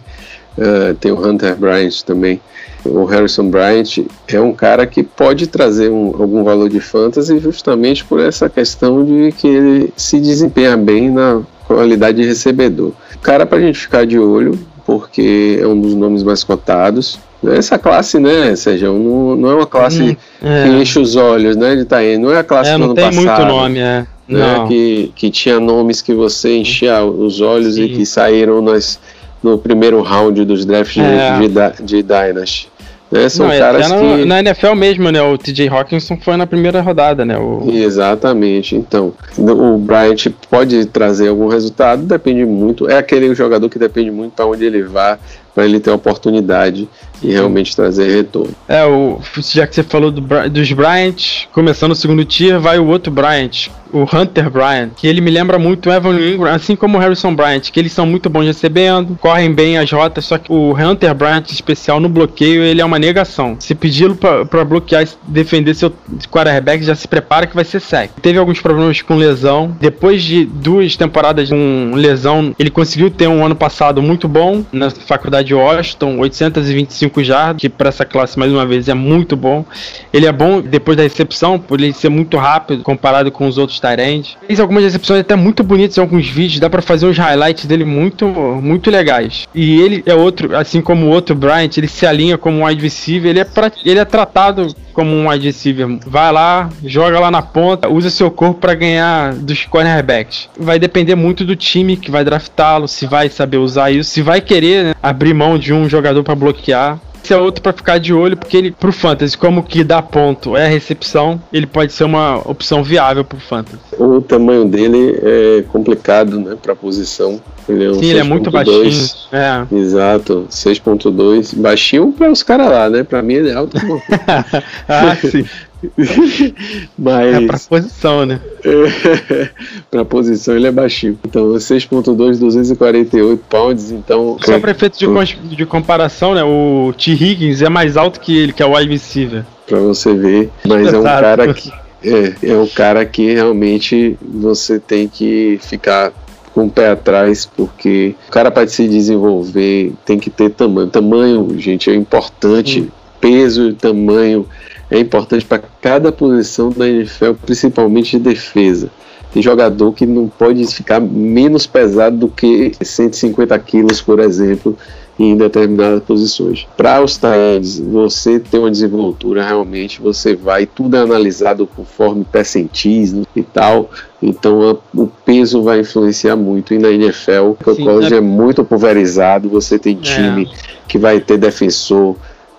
uh, 0.57 0.93
tem 0.95 1.11
o 1.11 1.19
Hunter 1.19 1.55
Bryant 1.55 2.03
também. 2.05 2.39
o 2.85 3.05
Harrison 3.05 3.49
Bryant 3.49 4.05
é 4.27 4.39
um 4.39 4.53
cara 4.53 4.85
que 4.85 5.01
pode 5.01 5.47
trazer 5.47 5.89
um, 5.89 6.13
algum 6.19 6.43
valor 6.43 6.69
de 6.69 6.79
fantasy 6.79 7.39
justamente 7.39 8.05
por 8.05 8.19
essa 8.19 8.47
questão 8.47 9.03
de 9.03 9.31
que 9.31 9.47
ele 9.47 9.93
se 9.97 10.19
desempenha 10.19 10.77
bem 10.77 11.09
na 11.09 11.41
qualidade 11.67 12.21
de 12.21 12.27
recebedor. 12.27 12.93
Cara 13.23 13.47
para 13.47 13.57
a 13.57 13.61
gente 13.61 13.79
ficar 13.79 14.05
de 14.05 14.19
olho, 14.19 14.59
porque 14.85 15.57
é 15.59 15.65
um 15.65 15.79
dos 15.81 15.95
nomes 15.95 16.21
mais 16.21 16.43
cotados. 16.43 17.19
Essa 17.53 17.77
classe, 17.77 18.19
né, 18.19 18.55
seja, 18.55 18.87
não, 18.87 19.35
não 19.35 19.51
é 19.51 19.55
uma 19.55 19.65
classe 19.65 20.01
hum, 20.01 20.15
é. 20.43 20.63
que 20.63 20.69
enche 20.69 20.99
os 20.99 21.15
olhos, 21.15 21.55
né, 21.55 21.75
de 21.75 21.85
Taen. 21.85 22.17
Não 22.17 22.31
é 22.31 22.39
a 22.39 22.43
classe 22.43 22.71
é, 22.71 22.77
do 22.77 22.83
ano 22.83 22.95
passado. 22.95 23.15
Não 23.15 23.23
tem 23.23 23.35
muito 23.35 23.45
nome, 23.45 23.79
é. 23.79 24.05
Né, 24.27 24.65
que, 24.67 25.11
que 25.15 25.29
tinha 25.29 25.59
nomes 25.59 26.01
que 26.01 26.13
você 26.13 26.57
enchia 26.57 27.03
os 27.03 27.41
olhos 27.41 27.75
Sim. 27.75 27.83
e 27.83 27.89
que 27.89 28.05
saíram 28.05 28.61
nas, 28.61 28.99
no 29.43 29.57
primeiro 29.57 30.01
round 30.01 30.43
dos 30.45 30.65
drafts 30.65 30.97
é. 30.97 31.39
de, 31.39 31.47
de, 31.47 31.83
de 31.83 32.03
Dynasty. 32.03 32.69
Né? 33.11 33.29
São 33.29 33.47
Não, 33.47 33.57
caras 33.57 33.89
na, 33.89 33.97
que... 33.97 34.25
na 34.25 34.39
NFL 34.39 34.73
mesmo, 34.73 35.11
né? 35.11 35.21
O 35.21 35.37
TJ 35.37 35.69
Hawkinson 35.69 36.17
foi 36.17 36.35
na 36.37 36.47
primeira 36.47 36.81
rodada, 36.81 37.23
né? 37.23 37.37
O... 37.37 37.69
Exatamente. 37.71 38.75
Então, 38.75 39.13
o 39.37 39.77
Bryant 39.77 40.27
pode 40.49 40.85
trazer 40.85 41.29
algum 41.29 41.47
resultado, 41.47 42.03
depende 42.03 42.43
muito. 42.45 42.89
É 42.89 42.97
aquele 42.97 43.33
jogador 43.35 43.69
que 43.69 43.77
depende 43.77 44.09
muito 44.09 44.33
para 44.33 44.45
onde 44.45 44.65
ele 44.65 44.81
vá, 44.83 45.19
para 45.55 45.65
ele 45.65 45.79
ter 45.79 45.89
oportunidade 45.89 46.87
e 47.23 47.31
realmente 47.31 47.73
trazer 47.73 48.13
retorno. 48.13 48.53
É, 48.67 48.85
o, 48.85 49.19
já 49.37 49.65
que 49.65 49.73
você 49.73 49.83
falou 49.83 50.11
do, 50.11 50.21
dos 50.49 50.71
Bryant, 50.73 51.47
começando 51.53 51.91
o 51.91 51.95
segundo 51.95 52.25
tier, 52.25 52.59
vai 52.59 52.77
o 52.77 52.85
outro 52.85 53.11
Bryant, 53.11 53.69
o 53.91 54.03
Hunter 54.03 54.49
Bryant, 54.49 54.89
que 54.95 55.07
ele 55.07 55.21
me 55.21 55.31
lembra 55.31 55.57
muito 55.57 55.89
o 55.89 55.93
Evan 55.93 56.19
Ingram, 56.19 56.53
assim 56.53 56.75
como 56.75 56.97
o 56.97 57.01
Harrison 57.01 57.33
Bryant, 57.33 57.71
que 57.71 57.79
eles 57.79 57.93
são 57.93 58.05
muito 58.05 58.29
bons 58.29 58.45
recebendo, 58.45 59.17
correm 59.21 59.53
bem 59.53 59.77
as 59.77 59.89
rotas, 59.89 60.25
só 60.25 60.37
que 60.37 60.51
o 60.51 60.73
Hunter 60.73 61.15
Bryant 61.15 61.49
especial 61.49 61.99
no 61.99 62.09
bloqueio, 62.09 62.61
ele 62.61 62.81
é 62.81 62.85
uma 62.85 62.99
negação. 62.99 63.55
Se 63.59 63.73
pedi-lo 63.73 64.15
para 64.15 64.65
bloquear 64.65 65.03
e 65.03 65.07
defender 65.27 65.73
seu 65.73 65.93
quarterback, 66.29 66.83
já 66.83 66.95
se 66.95 67.07
prepara 67.07 67.47
que 67.47 67.55
vai 67.55 67.63
ser 67.63 67.79
sec. 67.79 68.11
Teve 68.21 68.37
alguns 68.37 68.59
problemas 68.59 69.01
com 69.01 69.15
lesão, 69.15 69.75
depois 69.79 70.21
de 70.21 70.45
duas 70.45 70.97
temporadas 70.97 71.49
com 71.49 71.93
lesão, 71.95 72.53
ele 72.59 72.69
conseguiu 72.69 73.09
ter 73.09 73.27
um 73.27 73.45
ano 73.45 73.55
passado 73.55 74.01
muito 74.01 74.27
bom 74.27 74.63
na 74.73 74.89
faculdade 74.89 75.44
de 75.45 75.53
Washington, 75.53 76.17
825 76.19 77.23
jardas, 77.23 77.61
que 77.61 77.69
para 77.69 77.89
essa 77.89 78.05
classe 78.05 78.37
mais 78.37 78.51
uma 78.51 78.65
vez 78.65 78.89
é 78.89 78.93
muito 78.93 79.35
bom. 79.35 79.65
Ele 80.11 80.25
é 80.25 80.31
bom 80.31 80.61
depois 80.61 80.97
da 80.97 81.03
recepção, 81.03 81.59
por 81.59 81.79
ele 81.79 81.93
ser 81.93 82.09
muito 82.09 82.37
rápido 82.37 82.83
comparado 82.83 83.31
com 83.31 83.47
os 83.47 83.57
outros 83.57 83.79
Tyrants. 83.79 84.37
Fez 84.45 84.59
algumas 84.59 84.83
recepções 84.83 85.21
até 85.21 85.35
muito 85.35 85.63
bonitas 85.63 85.97
em 85.97 86.01
alguns 86.01 86.27
vídeos, 86.27 86.59
dá 86.59 86.69
para 86.69 86.81
fazer 86.81 87.05
uns 87.05 87.17
highlights 87.17 87.65
dele 87.65 87.85
muito 87.85 88.25
muito 88.25 88.89
legais. 88.89 89.47
E 89.53 89.79
ele 89.79 90.03
é 90.05 90.13
outro, 90.13 90.55
assim 90.55 90.81
como 90.81 91.05
o 91.05 91.09
outro 91.09 91.35
Bryant, 91.35 91.77
ele 91.77 91.87
se 91.87 92.05
alinha 92.05 92.37
como 92.37 92.59
um 92.59 92.65
wide 92.65 92.81
receiver, 92.81 93.29
ele 93.29 93.39
é 93.39 93.45
pra, 93.45 93.71
ele 93.83 93.99
é 93.99 94.05
tratado 94.05 94.75
como 94.95 95.11
um 95.11 95.29
wide 95.29 95.45
receiver. 95.45 95.99
Vai 96.07 96.31
lá, 96.31 96.69
joga 96.83 97.19
lá 97.19 97.29
na 97.29 97.41
ponta, 97.41 97.89
usa 97.89 98.09
seu 98.09 98.31
corpo 98.31 98.61
para 98.61 98.73
ganhar 98.73 99.33
dos 99.35 99.65
cornerbacks. 99.65 100.49
Vai 100.57 100.79
depender 100.79 101.15
muito 101.15 101.43
do 101.43 101.55
time 101.55 101.97
que 101.97 102.09
vai 102.09 102.23
draftá-lo, 102.23 102.87
se 102.87 103.05
vai 103.05 103.29
saber 103.29 103.57
usar 103.57 103.91
isso, 103.91 104.09
se 104.09 104.21
vai 104.21 104.39
querer 104.39 104.85
né, 104.85 104.95
abrir 105.03 105.33
mão 105.33 105.59
de 105.59 105.73
um 105.73 105.89
jogador 105.89 106.23
para 106.23 106.33
bloquear. 106.33 106.97
Esse 107.25 107.33
é 107.33 107.37
outro 107.37 107.59
para 107.59 107.73
ficar 107.73 107.97
de 107.97 108.13
olho, 108.13 108.37
porque 108.37 108.55
ele, 108.55 108.71
pro 108.71 108.91
Fantasy, 108.91 109.35
como 109.35 109.63
que 109.63 109.83
dá 109.83 109.99
ponto 109.99 110.55
é 110.55 110.65
a 110.65 110.69
recepção, 110.69 111.41
ele 111.51 111.65
pode 111.65 111.91
ser 111.91 112.03
uma 112.03 112.37
opção 112.47 112.83
viável 112.83 113.25
pro 113.25 113.39
Fantasy. 113.39 113.79
O 113.97 114.21
tamanho 114.21 114.65
dele 114.65 115.19
é 115.23 115.63
complicado, 115.63 116.39
né, 116.39 116.55
pra 116.61 116.75
posição. 116.75 117.41
Ele 117.67 117.83
é 117.83 117.89
um 117.89 117.95
Sim, 117.95 118.05
ele 118.05 118.19
é 118.19 118.23
muito 118.23 118.51
baixinho. 118.51 119.09
É. 119.31 119.65
Exato, 119.75 120.45
6.2. 120.51 121.55
Baixinho 121.59 122.11
para 122.11 122.31
os 122.31 122.43
caras 122.43 122.69
lá, 122.69 122.91
né? 122.91 123.03
Para 123.03 123.23
mim 123.23 123.33
ele 123.33 123.49
é 123.49 123.55
alto. 123.55 123.75
ah, 124.87 125.15
sim. 125.15 125.43
Mas... 126.97 127.35
É 127.35 127.45
pra 127.45 127.59
posição, 127.59 128.25
né? 128.25 128.39
pra 129.91 130.05
posição 130.05 130.55
ele 130.55 130.67
é 130.67 130.71
baixinho. 130.71 131.17
Então, 131.25 131.53
6.2, 131.53 132.39
248 132.39 133.43
pounds, 133.49 133.91
então... 133.91 134.37
Só 134.41 134.59
para 134.59 134.71
efeito 134.71 134.97
de, 134.97 135.55
de 135.55 135.65
comparação, 135.65 136.33
né? 136.33 136.43
O 136.43 136.93
T. 136.97 137.11
Higgins 137.11 137.61
é 137.61 137.69
mais 137.69 137.97
alto 137.97 138.19
que 138.19 138.37
ele, 138.37 138.53
que 138.53 138.63
é 138.63 138.65
o 138.65 138.75
wide 138.75 138.91
receiver. 138.91 139.45
Pra 139.67 139.79
você 139.79 140.13
ver. 140.13 140.49
Mas 140.65 140.93
é 140.93 140.97
um 140.97 141.03
cara 141.03 141.53
que... 141.53 141.71
É, 142.03 142.51
é 142.51 142.55
um 142.55 142.67
cara 142.67 143.03
que 143.03 143.33
realmente 143.33 144.15
você 144.21 144.79
tem 144.79 145.07
que 145.07 145.59
ficar 145.63 146.13
com 146.55 146.67
o 146.67 146.69
pé 146.69 146.91
atrás, 146.91 147.45
porque 147.45 148.15
o 148.29 148.31
cara 148.31 148.49
para 148.49 148.65
se 148.65 148.87
desenvolver 148.87 149.91
tem 150.05 150.17
que 150.17 150.29
ter 150.29 150.49
tamanho. 150.51 150.87
Tamanho, 150.87 151.59
gente, 151.59 151.89
é 151.89 151.93
importante. 151.93 152.81
Hum. 152.81 152.87
Peso 153.19 153.69
e 153.69 153.73
tamanho 153.73 154.45
é 154.89 154.99
importante 154.99 155.45
para 155.45 155.63
cada 155.81 156.11
posição 156.11 156.69
da 156.69 156.87
NFL, 156.87 157.33
principalmente 157.45 158.17
de 158.17 158.23
defesa. 158.23 158.89
Tem 159.33 159.41
jogador 159.43 159.91
que 159.91 160.05
não 160.05 160.29
pode 160.29 160.65
ficar 160.67 161.01
menos 161.01 161.67
pesado 161.67 162.15
do 162.15 162.27
que 162.29 162.71
150 162.81 163.59
quilos, 163.59 164.01
por 164.01 164.19
exemplo, 164.19 164.77
em 165.17 165.35
determinadas 165.35 166.03
posições. 166.03 166.67
Para 166.75 167.01
os 167.03 167.17
Tyrants, 167.17 167.79
você 167.79 168.39
ter 168.39 168.59
uma 168.59 168.71
desenvoltura, 168.71 169.45
realmente 169.45 170.01
você 170.01 170.35
vai, 170.35 170.65
tudo 170.65 170.97
é 170.97 170.99
analisado 170.99 171.65
conforme 171.67 172.25
percentis 172.25 173.13
e 173.35 173.43
tal, 173.43 173.89
então 174.21 174.79
o 174.93 175.07
peso 175.25 175.61
vai 175.61 175.81
influenciar 175.81 176.35
muito. 176.35 176.73
E 176.73 176.77
na 176.77 176.89
NFL, 176.89 177.51
o 177.51 177.55
college 177.55 178.13
é... 178.13 178.17
é 178.17 178.21
muito 178.21 178.63
pulverizado, 178.63 179.49
você 179.49 179.79
tem 179.79 179.97
é. 179.97 180.01
time 180.01 180.45
é. 180.45 180.49
que 180.87 180.97
vai 180.97 181.19
ter 181.19 181.37
defensor, 181.37 182.15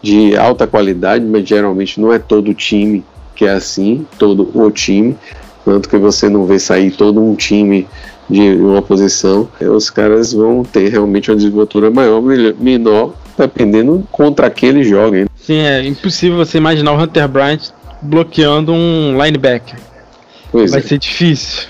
de 0.07 0.37
alta 0.37 0.69
qualidade, 0.69 1.25
mas 1.25 1.49
geralmente 1.49 2.01
não 2.01 2.13
é 2.13 2.19
todo 2.19 2.55
time 2.55 3.05
que 3.35 3.45
é 3.45 3.51
assim, 3.51 4.07
todo 4.19 4.49
o 4.55 4.71
time, 4.71 5.17
tanto 5.65 5.89
que 5.89 5.99
você 5.99 6.29
não 6.29 6.47
vê 6.47 6.61
sair 6.61 6.93
todo 6.93 7.21
um 7.21 7.35
time 7.35 7.89
de 8.31 8.55
uma 8.55 8.81
posição, 8.81 9.49
os 9.61 9.91
caras 9.91 10.33
vão 10.33 10.63
ter 10.63 10.89
realmente 10.89 11.31
uma 11.31 11.37
desenvoltura 11.37 11.91
maior, 11.91 12.23
menor, 12.23 13.15
dependendo 13.37 14.07
contra 14.13 14.49
quem 14.49 14.71
eles 14.71 14.89
joguem. 14.89 15.27
Sim, 15.35 15.59
é 15.59 15.85
impossível 15.85 16.39
você 16.39 16.57
imaginar 16.57 16.93
o 16.93 17.03
Hunter 17.03 17.29
Bryant 17.29 17.71
bloqueando 18.01 18.73
um 18.73 19.19
linebacker. 19.23 19.79
Pois 20.53 20.71
Vai 20.71 20.81
é. 20.81 20.83
ser 20.85 20.99
difícil. 20.99 21.65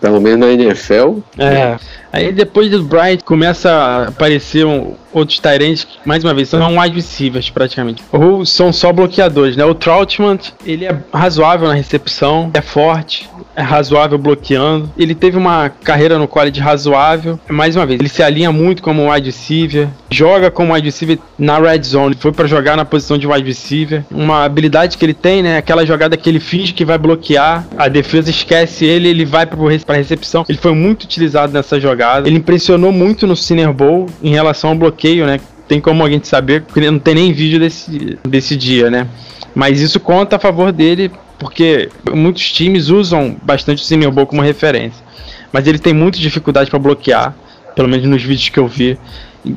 Pelo 0.00 0.20
menos 0.20 0.40
na 0.40 0.52
NFL. 0.52 1.18
É. 1.38 1.78
Aí 2.14 2.30
depois 2.30 2.70
do 2.70 2.84
Bryant 2.84 3.18
começa 3.24 3.68
a 3.68 4.08
aparecer 4.08 4.64
um, 4.64 4.94
outros 5.12 5.40
Tyrants, 5.40 5.84
mais 6.06 6.22
uma 6.22 6.32
vez, 6.32 6.48
são 6.48 6.78
wide 6.78 6.94
receivers 6.94 7.50
praticamente. 7.50 8.04
Ou 8.12 8.46
são 8.46 8.72
só 8.72 8.92
bloqueadores, 8.92 9.56
né? 9.56 9.64
O 9.64 9.74
Troutman, 9.74 10.38
ele 10.64 10.84
é 10.84 10.96
razoável 11.12 11.66
na 11.66 11.74
recepção, 11.74 12.52
é 12.54 12.60
forte, 12.60 13.28
é 13.56 13.62
razoável 13.62 14.16
bloqueando. 14.16 14.88
Ele 14.96 15.12
teve 15.12 15.36
uma 15.36 15.68
carreira 15.68 16.16
no 16.16 16.28
college 16.28 16.60
razoável. 16.60 17.38
Mais 17.48 17.74
uma 17.74 17.84
vez, 17.84 17.98
ele 17.98 18.08
se 18.08 18.22
alinha 18.22 18.52
muito 18.52 18.80
como 18.80 19.10
wide 19.10 19.26
receiver, 19.26 19.88
joga 20.08 20.52
como 20.52 20.72
wide 20.72 20.86
receiver 20.86 21.18
na 21.36 21.58
red 21.58 21.82
zone, 21.82 22.14
foi 22.16 22.30
para 22.30 22.46
jogar 22.46 22.76
na 22.76 22.84
posição 22.84 23.18
de 23.18 23.26
wide 23.26 23.46
receiver. 23.48 24.04
Uma 24.08 24.44
habilidade 24.44 24.96
que 24.96 25.04
ele 25.04 25.14
tem, 25.14 25.42
né? 25.42 25.58
Aquela 25.58 25.84
jogada 25.84 26.16
que 26.16 26.28
ele 26.28 26.38
finge 26.38 26.72
que 26.72 26.84
vai 26.84 26.96
bloquear, 26.96 27.66
a 27.76 27.88
defesa 27.88 28.30
esquece 28.30 28.84
ele, 28.84 29.08
ele 29.08 29.24
vai 29.24 29.46
para 29.46 29.96
recepção. 29.96 30.44
Ele 30.48 30.58
foi 30.58 30.72
muito 30.72 31.02
utilizado 31.02 31.52
nessa 31.52 31.80
jogada. 31.80 32.03
Ele 32.26 32.36
impressionou 32.36 32.92
muito 32.92 33.26
no 33.26 33.36
Senior 33.36 33.72
Bowl 33.72 34.06
em 34.22 34.30
relação 34.30 34.70
ao 34.70 34.76
bloqueio 34.76 35.26
né? 35.26 35.40
Tem 35.66 35.80
como 35.80 36.02
alguém 36.02 36.22
saber, 36.22 36.62
porque 36.62 36.90
não 36.90 36.98
tem 36.98 37.14
nem 37.14 37.32
vídeo 37.32 37.58
desse, 37.58 38.18
desse 38.28 38.54
dia, 38.54 38.90
né? 38.90 39.08
Mas 39.54 39.80
isso 39.80 39.98
conta 39.98 40.36
a 40.36 40.38
favor 40.38 40.70
dele, 40.70 41.10
porque 41.38 41.88
muitos 42.12 42.52
times 42.52 42.88
usam 42.88 43.36
bastante 43.42 43.82
o 43.82 43.84
Senior 43.84 44.12
Bowl 44.12 44.26
como 44.26 44.42
referência. 44.42 45.02
Mas 45.52 45.66
ele 45.66 45.78
tem 45.78 45.94
muita 45.94 46.18
dificuldade 46.18 46.68
para 46.68 46.78
bloquear, 46.78 47.34
pelo 47.74 47.88
menos 47.88 48.06
nos 48.06 48.22
vídeos 48.22 48.48
que 48.50 48.58
eu 48.58 48.68
vi. 48.68 48.98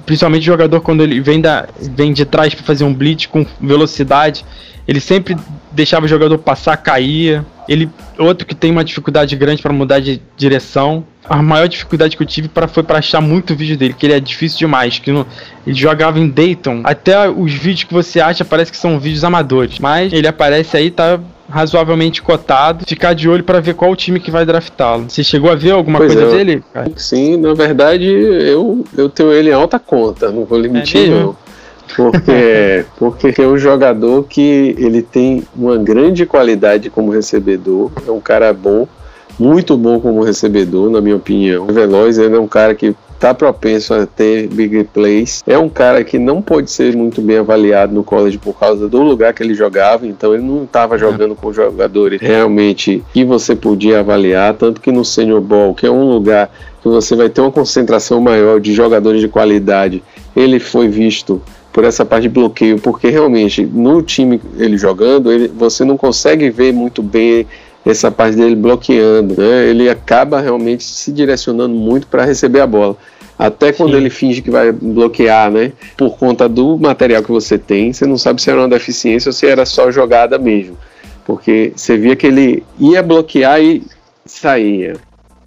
Principalmente 0.05 0.43
o 0.43 0.45
jogador 0.45 0.79
quando 0.81 1.03
ele 1.03 1.19
vem, 1.19 1.41
da, 1.41 1.67
vem 1.95 2.13
de 2.13 2.23
trás 2.23 2.53
para 2.53 2.63
fazer 2.63 2.83
um 2.83 2.93
blitz 2.93 3.25
com 3.25 3.45
velocidade, 3.59 4.45
ele 4.87 4.99
sempre 4.99 5.35
deixava 5.77 6.05
o 6.05 6.09
jogador 6.09 6.37
passar, 6.39 6.75
caía. 6.75 7.45
Ele 7.69 7.89
outro 8.17 8.45
que 8.45 8.55
tem 8.55 8.71
uma 8.71 8.83
dificuldade 8.83 9.35
grande 9.35 9.61
para 9.61 9.71
mudar 9.71 9.99
de 9.99 10.21
direção 10.35 11.05
a 11.29 11.41
maior 11.41 11.67
dificuldade 11.67 12.15
que 12.15 12.23
eu 12.23 12.27
tive 12.27 12.47
para 12.47 12.67
foi 12.67 12.83
para 12.83 12.99
achar 12.99 13.21
muito 13.21 13.55
vídeo 13.55 13.77
dele, 13.77 13.93
que 13.93 14.05
ele 14.05 14.13
é 14.13 14.19
difícil 14.19 14.57
demais, 14.59 14.97
que 14.99 15.11
não, 15.11 15.25
ele 15.65 15.75
jogava 15.75 16.19
em 16.19 16.29
Dayton. 16.29 16.81
Até 16.83 17.29
os 17.29 17.53
vídeos 17.53 17.83
que 17.83 17.93
você 17.93 18.19
acha 18.19 18.45
parece 18.45 18.71
que 18.71 18.77
são 18.77 18.99
vídeos 18.99 19.23
amadores, 19.23 19.79
mas 19.79 20.13
ele 20.13 20.27
aparece 20.27 20.77
aí 20.77 20.89
tá 20.89 21.19
razoavelmente 21.49 22.21
cotado. 22.21 22.85
Ficar 22.85 23.13
de 23.13 23.27
olho 23.27 23.43
para 23.43 23.59
ver 23.59 23.73
qual 23.73 23.91
o 23.91 23.95
time 23.95 24.19
que 24.19 24.31
vai 24.31 24.45
draftá-lo. 24.45 25.09
Você 25.09 25.23
chegou 25.23 25.51
a 25.51 25.55
ver 25.55 25.71
alguma 25.71 25.99
pois 25.99 26.13
coisa 26.13 26.27
é, 26.27 26.37
dele? 26.37 26.63
Cara? 26.73 26.91
Sim, 26.95 27.37
na 27.37 27.53
verdade 27.53 28.05
eu 28.05 28.85
eu 28.97 29.09
tenho 29.09 29.31
ele 29.31 29.49
em 29.49 29.53
alta 29.53 29.79
conta, 29.79 30.31
não 30.31 30.45
vou 30.45 30.59
mentir 30.59 31.07
é 31.07 31.09
não. 31.09 31.35
Porque, 31.95 32.85
porque 32.97 33.41
é 33.41 33.47
um 33.47 33.57
jogador 33.57 34.23
que 34.23 34.75
ele 34.77 35.01
tem 35.01 35.43
uma 35.55 35.77
grande 35.77 36.25
qualidade 36.25 36.89
como 36.89 37.11
recebedor, 37.11 37.91
é 38.07 38.11
um 38.11 38.19
cara 38.19 38.53
bom, 38.53 38.87
muito 39.39 39.77
bom 39.77 39.99
como 39.99 40.23
recebedor, 40.23 40.89
na 40.89 41.01
minha 41.01 41.15
opinião. 41.15 41.67
Veloz 41.67 42.17
ele 42.17 42.35
é 42.35 42.39
um 42.39 42.47
cara 42.47 42.73
que 42.73 42.95
tá 43.19 43.33
propenso 43.33 43.93
a 43.93 44.05
ter 44.05 44.47
big 44.47 44.83
plays. 44.85 45.43
É 45.47 45.57
um 45.57 45.69
cara 45.69 46.03
que 46.03 46.17
não 46.17 46.41
pode 46.41 46.69
ser 46.71 46.95
muito 46.95 47.21
bem 47.21 47.37
avaliado 47.37 47.93
no 47.93 48.03
college 48.03 48.37
por 48.37 48.57
causa 48.57 48.87
do 48.87 49.01
lugar 49.01 49.33
que 49.33 49.43
ele 49.43 49.53
jogava, 49.53 50.05
então 50.05 50.33
ele 50.33 50.43
não 50.43 50.63
estava 50.63 50.95
é. 50.95 50.99
jogando 50.99 51.35
com 51.35 51.51
jogadores 51.51 52.21
realmente 52.21 53.03
que 53.13 53.23
você 53.23 53.55
podia 53.55 53.99
avaliar, 53.99 54.53
tanto 54.53 54.81
que 54.81 54.91
no 54.91 55.03
Senior 55.03 55.41
Ball, 55.41 55.73
que 55.73 55.85
é 55.85 55.91
um 55.91 56.09
lugar 56.09 56.51
que 56.81 56.87
você 56.87 57.15
vai 57.15 57.29
ter 57.29 57.41
uma 57.41 57.51
concentração 57.51 58.21
maior 58.21 58.59
de 58.59 58.73
jogadores 58.73 59.19
de 59.19 59.27
qualidade, 59.27 60.03
ele 60.35 60.59
foi 60.59 60.87
visto 60.87 61.41
por 61.77 61.83
essa 61.83 62.03
parte 62.03 62.23
de 62.23 62.29
bloqueio, 62.29 62.79
porque 62.79 63.07
realmente 63.07 63.63
no 63.63 64.01
time 64.01 64.41
ele 64.57 64.79
jogando, 64.79 65.31
ele, 65.31 65.47
você 65.47 65.85
não 65.85 65.95
consegue 65.95 66.49
ver 66.49 66.73
muito 66.73 67.03
bem 67.03 67.45
essa 67.85 68.09
parte 68.09 68.35
dele 68.35 68.55
bloqueando, 68.55 69.35
né? 69.37 69.67
Ele 69.67 69.87
acaba 69.87 70.41
realmente 70.41 70.83
se 70.83 71.11
direcionando 71.11 71.75
muito 71.75 72.07
para 72.07 72.25
receber 72.25 72.61
a 72.61 72.65
bola. 72.65 72.97
Até 73.37 73.71
quando 73.71 73.91
Sim. 73.91 73.97
ele 73.97 74.09
finge 74.09 74.41
que 74.41 74.49
vai 74.49 74.71
bloquear, 74.71 75.51
né? 75.51 75.71
Por 75.95 76.17
conta 76.17 76.49
do 76.49 76.79
material 76.79 77.21
que 77.21 77.29
você 77.29 77.59
tem, 77.59 77.93
você 77.93 78.07
não 78.07 78.17
sabe 78.17 78.41
se 78.41 78.49
era 78.49 78.59
uma 78.59 78.69
deficiência 78.69 79.29
ou 79.29 79.33
se 79.33 79.45
era 79.45 79.63
só 79.63 79.91
jogada 79.91 80.39
mesmo. 80.39 80.75
Porque 81.27 81.73
você 81.75 81.95
via 81.95 82.15
que 82.15 82.25
ele 82.25 82.63
ia 82.79 83.03
bloquear 83.03 83.61
e 83.61 83.83
saía. 84.25 84.95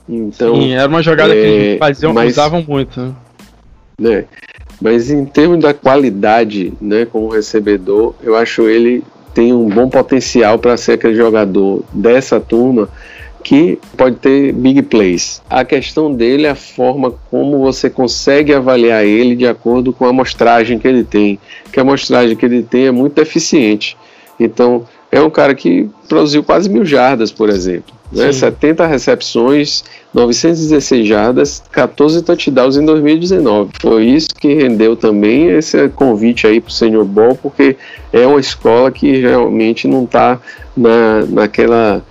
Então, 0.08 0.54
Sim, 0.54 0.74
era 0.74 0.86
uma 0.86 1.02
jogada 1.02 1.34
é, 1.34 1.42
que 1.42 1.48
eles 1.48 1.78
faziam, 1.80 2.12
mas, 2.12 2.34
usavam 2.34 2.64
muito. 2.68 3.16
Né? 3.98 4.26
Mas 4.80 5.10
em 5.10 5.24
termos 5.24 5.60
da 5.60 5.74
qualidade, 5.74 6.72
né, 6.80 7.04
como 7.04 7.28
recebedor, 7.28 8.14
eu 8.22 8.34
acho 8.34 8.62
ele 8.62 9.04
tem 9.34 9.52
um 9.52 9.68
bom 9.68 9.88
potencial 9.88 10.58
para 10.58 10.76
ser 10.76 10.92
aquele 10.92 11.14
jogador 11.14 11.84
dessa 11.92 12.40
turma 12.40 12.88
que 13.42 13.78
pode 13.96 14.16
ter 14.16 14.52
big 14.52 14.82
plays. 14.82 15.42
A 15.48 15.64
questão 15.64 16.12
dele 16.12 16.46
é 16.46 16.50
a 16.50 16.54
forma 16.54 17.14
como 17.30 17.58
você 17.60 17.88
consegue 17.88 18.52
avaliar 18.52 19.04
ele 19.04 19.34
de 19.34 19.46
acordo 19.46 19.92
com 19.92 20.04
a 20.04 20.10
amostragem 20.10 20.78
que 20.78 20.86
ele 20.86 21.04
tem, 21.04 21.38
que 21.72 21.78
a 21.78 21.82
amostragem 21.82 22.36
que 22.36 22.44
ele 22.44 22.62
tem 22.62 22.86
é 22.86 22.90
muito 22.90 23.18
eficiente. 23.20 23.96
Então, 24.38 24.86
é 25.12 25.20
um 25.20 25.30
cara 25.30 25.54
que 25.54 25.88
produziu 26.08 26.42
quase 26.42 26.68
mil 26.68 26.84
jardas, 26.84 27.32
por 27.32 27.48
exemplo. 27.48 27.94
Né? 28.12 28.32
70 28.32 28.86
recepções, 28.86 29.84
916 30.12 31.06
jardas, 31.06 31.62
14 31.70 32.22
touchdowns 32.22 32.76
em 32.76 32.84
2019. 32.84 33.70
Foi 33.80 34.04
isso 34.04 34.28
que 34.34 34.52
rendeu 34.54 34.96
também 34.96 35.48
esse 35.48 35.88
convite 35.90 36.46
aí 36.46 36.60
para 36.60 36.70
o 36.70 36.72
Senior 36.72 37.04
Bowl, 37.04 37.36
porque 37.36 37.76
é 38.12 38.26
uma 38.26 38.40
escola 38.40 38.90
que 38.90 39.20
realmente 39.20 39.86
não 39.86 40.04
está 40.04 40.40
na, 40.76 41.24
naquela 41.28 42.02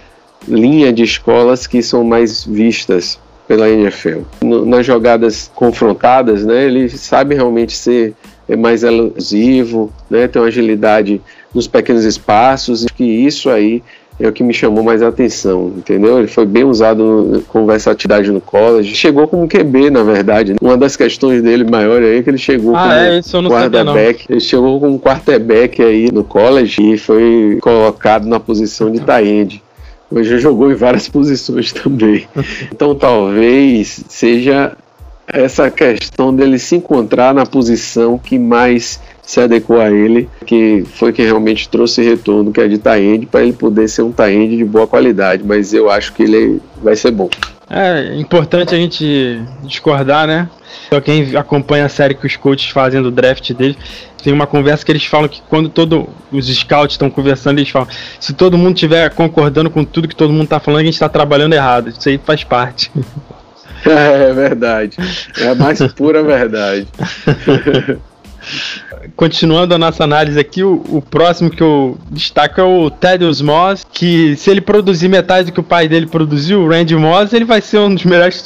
linha 0.48 0.92
de 0.94 1.04
escolas 1.04 1.68
que 1.68 1.82
são 1.82 2.04
mais 2.04 2.46
vistas 2.46 3.20
pela 3.48 3.70
NFL. 3.70 4.22
No, 4.42 4.66
nas 4.66 4.86
jogadas 4.86 5.52
confrontadas, 5.54 6.46
né, 6.46 6.66
ele 6.66 6.88
sabe 6.88 7.36
realmente 7.36 7.76
ser 7.76 8.14
mais 8.58 8.84
elusivo, 8.84 9.92
né, 10.10 10.28
tem 10.28 10.42
uma 10.42 10.48
agilidade 10.48 11.22
nos 11.54 11.68
pequenos 11.68 12.06
espaços, 12.06 12.84
e 12.84 12.88
que 12.88 13.04
isso 13.04 13.50
aí 13.50 13.82
é 14.20 14.28
o 14.28 14.34
que 14.34 14.44
me 14.44 14.54
chamou 14.54 14.84
mais 14.84 15.02
a 15.02 15.08
atenção, 15.08 15.72
entendeu? 15.78 16.20
Ele 16.20 16.28
foi 16.28 16.46
bem 16.46 16.66
usado 16.66 17.44
com 17.48 17.66
versatilidade 17.66 18.30
no 18.30 18.42
college. 18.42 18.94
Chegou 18.94 19.28
como 19.28 19.48
QB, 19.48 19.90
na 19.90 20.04
verdade. 20.04 20.56
Uma 20.62 20.76
das 20.76 20.98
questões 20.98 21.42
dele 21.42 21.64
maior 21.64 22.02
aí 22.04 22.18
é 22.18 22.22
que 22.22 22.30
ele 22.30 22.38
chegou 22.38 22.76
ah, 22.76 22.90
como 23.32 23.48
é, 23.48 23.50
quarterback. 23.50 24.26
Ele 24.30 24.40
chegou 24.42 24.80
como 24.80 25.00
quarterback 25.00 25.82
aí 25.82 26.12
no 26.12 26.26
college 26.26 26.82
e 26.82 26.98
foi 26.98 27.60
colocado 27.62 28.28
na 28.28 28.42
posição 28.42 28.92
de 28.92 29.00
tight 29.00 29.28
end. 29.28 29.64
Hoje 30.12 30.38
jogou 30.40 30.70
em 30.70 30.76
várias 30.76 31.08
posições 31.10 31.72
também. 31.72 32.28
Então 32.74 32.94
talvez 32.94 34.04
seja 34.10 34.74
essa 35.32 35.70
questão 35.72 36.36
dele 36.36 36.60
se 36.60 36.76
encontrar 36.76 37.34
na 37.34 37.46
posição 37.46 38.18
que 38.18 38.38
mais 38.38 39.00
se 39.30 39.40
adequou 39.40 39.80
a 39.80 39.92
ele, 39.92 40.28
que 40.44 40.84
foi 40.96 41.14
quem 41.14 41.24
realmente 41.24 41.70
trouxe 41.70 42.02
retorno, 42.02 42.52
que 42.52 42.60
é 42.60 42.68
de 42.68 42.80
Taend, 42.80 43.28
para 43.28 43.44
ele 43.44 43.54
poder 43.54 43.88
ser 43.88 44.02
um 44.02 44.12
Taend 44.12 44.58
de 44.58 44.66
boa 44.66 44.88
qualidade, 44.88 45.44
mas 45.46 45.72
eu 45.72 45.88
acho 45.88 46.14
que 46.14 46.24
ele 46.24 46.60
vai 46.82 46.96
ser 46.96 47.12
bom. 47.12 47.30
É 47.70 48.16
importante 48.16 48.74
a 48.74 48.78
gente 48.80 49.40
discordar, 49.62 50.26
né? 50.26 50.50
Só 50.92 51.00
quem 51.00 51.36
acompanha 51.38 51.86
a 51.86 51.90
série 51.90 52.16
que 52.16 52.26
os 52.26 52.36
coaches 52.36 52.72
fazem 52.72 53.04
do 53.04 53.12
draft 53.12 53.54
dele, 53.54 53.78
tem 54.24 54.34
uma 54.34 54.48
conversa 54.48 54.84
que 54.84 54.92
eles 54.92 55.06
falam 55.06 55.28
que 55.28 55.44
quando 55.48 55.70
todos 55.70 56.08
os 56.32 56.48
scouts 56.48 56.96
estão 56.96 57.12
conversando, 57.12 57.60
eles 57.60 57.70
falam: 57.70 57.88
se 58.20 58.34
todo 58.34 58.58
mundo 58.58 58.74
estiver 58.74 59.12
concordando 59.12 59.70
com 59.70 59.86
tudo 59.86 60.08
que 60.08 60.16
todo 60.16 60.34
mundo 60.34 60.46
está 60.46 60.60
falando, 60.60 60.82
a 60.82 60.86
gente 60.86 60.96
está 60.96 61.08
trabalhando 61.08 61.54
errado. 61.54 61.90
Isso 61.90 62.10
aí 62.10 62.18
faz 62.18 62.44
parte. 62.44 62.92
É 63.86 64.34
verdade. 64.34 64.98
É 65.40 65.48
a 65.48 65.56
mais 65.56 65.82
pura 65.94 66.22
verdade. 66.22 66.86
continuando 69.16 69.74
a 69.74 69.78
nossa 69.78 70.04
análise 70.04 70.40
aqui, 70.40 70.64
o, 70.64 70.84
o, 70.90 71.02
próximo 71.02 71.50
que 71.50 71.62
eu 71.62 71.98
destaco 72.10 72.60
é 72.60 72.64
o 72.64 72.90
Thaddeus 72.90 73.42
Moss, 73.42 73.86
que 73.92 74.36
se 74.36 74.50
ele 74.50 74.62
produzir 74.62 75.08
metade 75.08 75.48
do 75.48 75.54
que 75.54 75.60
o 75.60 75.64
pai 75.64 75.88
dele 75.88 76.08
produziu, 76.08 76.62
o 76.62 76.70
Randy 76.70 76.96
Moss, 76.96 77.34
ele 77.34 77.46
vai 77.46 77.62
ser 77.62 77.80
um 77.80 77.94
dos 77.94 78.04
melhores 78.04 78.44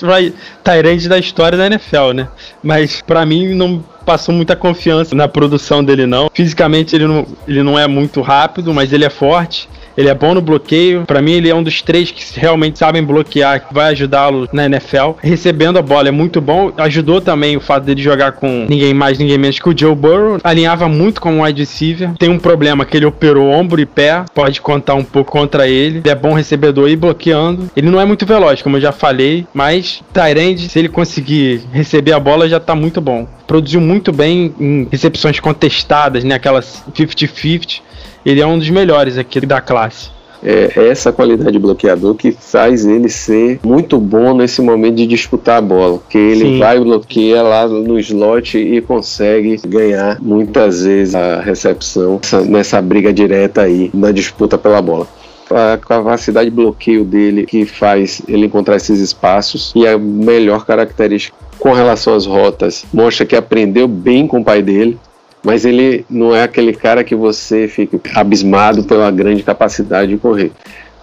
Tyrants 0.63 1.07
da 1.07 1.17
história 1.17 1.57
da 1.57 1.67
NFL, 1.67 2.11
né? 2.13 2.27
Mas 2.61 3.01
para 3.01 3.25
mim 3.25 3.53
não 3.53 3.83
passou 4.05 4.33
muita 4.33 4.55
confiança 4.55 5.15
na 5.15 5.27
produção 5.27 5.83
dele 5.83 6.05
não. 6.05 6.29
Fisicamente 6.33 6.95
ele 6.95 7.07
não, 7.07 7.25
ele 7.47 7.63
não 7.63 7.79
é 7.79 7.87
muito 7.87 8.21
rápido, 8.21 8.73
mas 8.73 8.91
ele 8.91 9.05
é 9.05 9.09
forte. 9.09 9.69
Ele 9.97 10.09
é 10.09 10.13
bom 10.13 10.33
no 10.33 10.41
bloqueio. 10.41 11.03
Para 11.05 11.21
mim, 11.21 11.33
ele 11.33 11.49
é 11.49 11.55
um 11.55 11.63
dos 11.63 11.81
três 11.81 12.11
que 12.11 12.23
realmente 12.39 12.79
sabem 12.79 13.03
bloquear, 13.03 13.67
que 13.67 13.73
vai 13.73 13.91
ajudá-lo 13.91 14.47
na 14.51 14.65
NFL. 14.65 15.11
Recebendo 15.21 15.77
a 15.77 15.81
bola 15.81 16.07
é 16.07 16.11
muito 16.11 16.41
bom. 16.41 16.71
Ajudou 16.77 17.21
também 17.21 17.55
o 17.55 17.61
fato 17.61 17.83
dele 17.83 18.01
jogar 18.01 18.33
com 18.33 18.65
ninguém 18.69 18.93
mais, 18.93 19.17
ninguém 19.17 19.37
menos 19.37 19.59
que 19.59 19.69
o 19.69 19.77
Joe 19.77 19.95
Burrow. 19.95 20.39
Alinhava 20.43 20.87
muito 20.87 21.21
com 21.21 21.39
o 21.39 21.43
wide 21.43 21.61
receiver. 21.61 22.11
Tem 22.17 22.29
um 22.29 22.39
problema 22.39 22.85
que 22.85 22.97
ele 22.97 23.05
operou 23.05 23.49
ombro 23.49 23.79
e 23.79 23.85
pé. 23.85 24.25
Pode 24.33 24.61
contar 24.61 24.95
um 24.95 25.03
pouco 25.03 25.31
contra 25.31 25.67
ele. 25.67 25.99
Ele 25.99 26.09
é 26.09 26.15
bom 26.15 26.33
recebedor 26.33 26.89
e 26.89 26.95
bloqueando. 26.95 27.69
Ele 27.75 27.89
não 27.89 27.99
é 27.99 28.05
muito 28.05 28.25
veloz, 28.25 28.61
como 28.61 28.77
eu 28.77 28.81
já 28.81 28.91
falei, 28.91 29.45
mas 29.53 30.01
Tyrande, 30.13 30.69
se 30.69 30.79
ele 30.79 30.89
conseguir 30.89 31.61
receber 31.71 32.13
a 32.13 32.19
bola, 32.19 32.49
já 32.49 32.59
tá 32.59 32.75
muito 32.75 33.01
bom. 33.01 33.27
Produziu 33.47 33.81
muito 33.81 34.11
bem 34.11 34.53
em 34.59 34.87
recepções 34.91 35.39
contestadas, 35.39 36.23
né? 36.23 36.35
Aquelas 36.35 36.83
50-50 36.95 37.81
ele 38.25 38.41
é 38.41 38.45
um 38.45 38.57
dos 38.57 38.69
melhores 38.69 39.17
aqui 39.17 39.41
da 39.45 39.61
classe. 39.61 40.11
É 40.45 40.89
essa 40.89 41.13
qualidade 41.13 41.53
de 41.53 41.59
bloqueador 41.59 42.15
que 42.15 42.33
faz 42.33 42.85
ele 42.85 43.07
ser 43.07 43.61
muito 43.63 43.97
bom 43.97 44.33
nesse 44.33 44.61
momento 44.61 44.95
de 44.95 45.07
disputar 45.07 45.59
a 45.59 45.61
bola. 45.61 46.01
Que 46.09 46.17
ele 46.17 46.45
Sim. 46.45 46.59
vai 46.59 46.77
bloqueia 46.79 47.41
lá 47.41 47.65
no 47.65 47.97
slot 47.97 48.57
e 48.57 48.81
consegue 48.81 49.57
ganhar 49.65 50.21
muitas 50.21 50.83
vezes 50.83 51.15
a 51.15 51.39
recepção 51.39 52.19
nessa 52.45 52.81
briga 52.81 53.13
direta 53.13 53.61
aí 53.61 53.89
na 53.93 54.11
disputa 54.11 54.57
pela 54.57 54.81
bola 54.81 55.07
a 55.51 55.77
capacidade 55.77 56.49
de 56.49 56.55
bloqueio 56.55 57.03
dele 57.03 57.45
que 57.45 57.65
faz 57.65 58.21
ele 58.27 58.45
encontrar 58.45 58.75
esses 58.77 58.99
espaços 58.99 59.71
e 59.75 59.87
a 59.87 59.97
melhor 59.97 60.65
característica 60.65 61.37
com 61.59 61.73
relação 61.73 62.15
às 62.15 62.25
rotas 62.25 62.85
mostra 62.93 63.25
que 63.25 63.35
aprendeu 63.35 63.87
bem 63.87 64.25
com 64.25 64.39
o 64.39 64.43
pai 64.43 64.61
dele 64.61 64.97
mas 65.43 65.65
ele 65.65 66.05
não 66.09 66.35
é 66.35 66.43
aquele 66.43 66.73
cara 66.73 67.03
que 67.03 67.15
você 67.15 67.67
fica 67.67 67.99
abismado 68.15 68.83
pela 68.83 69.11
grande 69.11 69.43
capacidade 69.43 70.11
de 70.11 70.17
correr. 70.17 70.51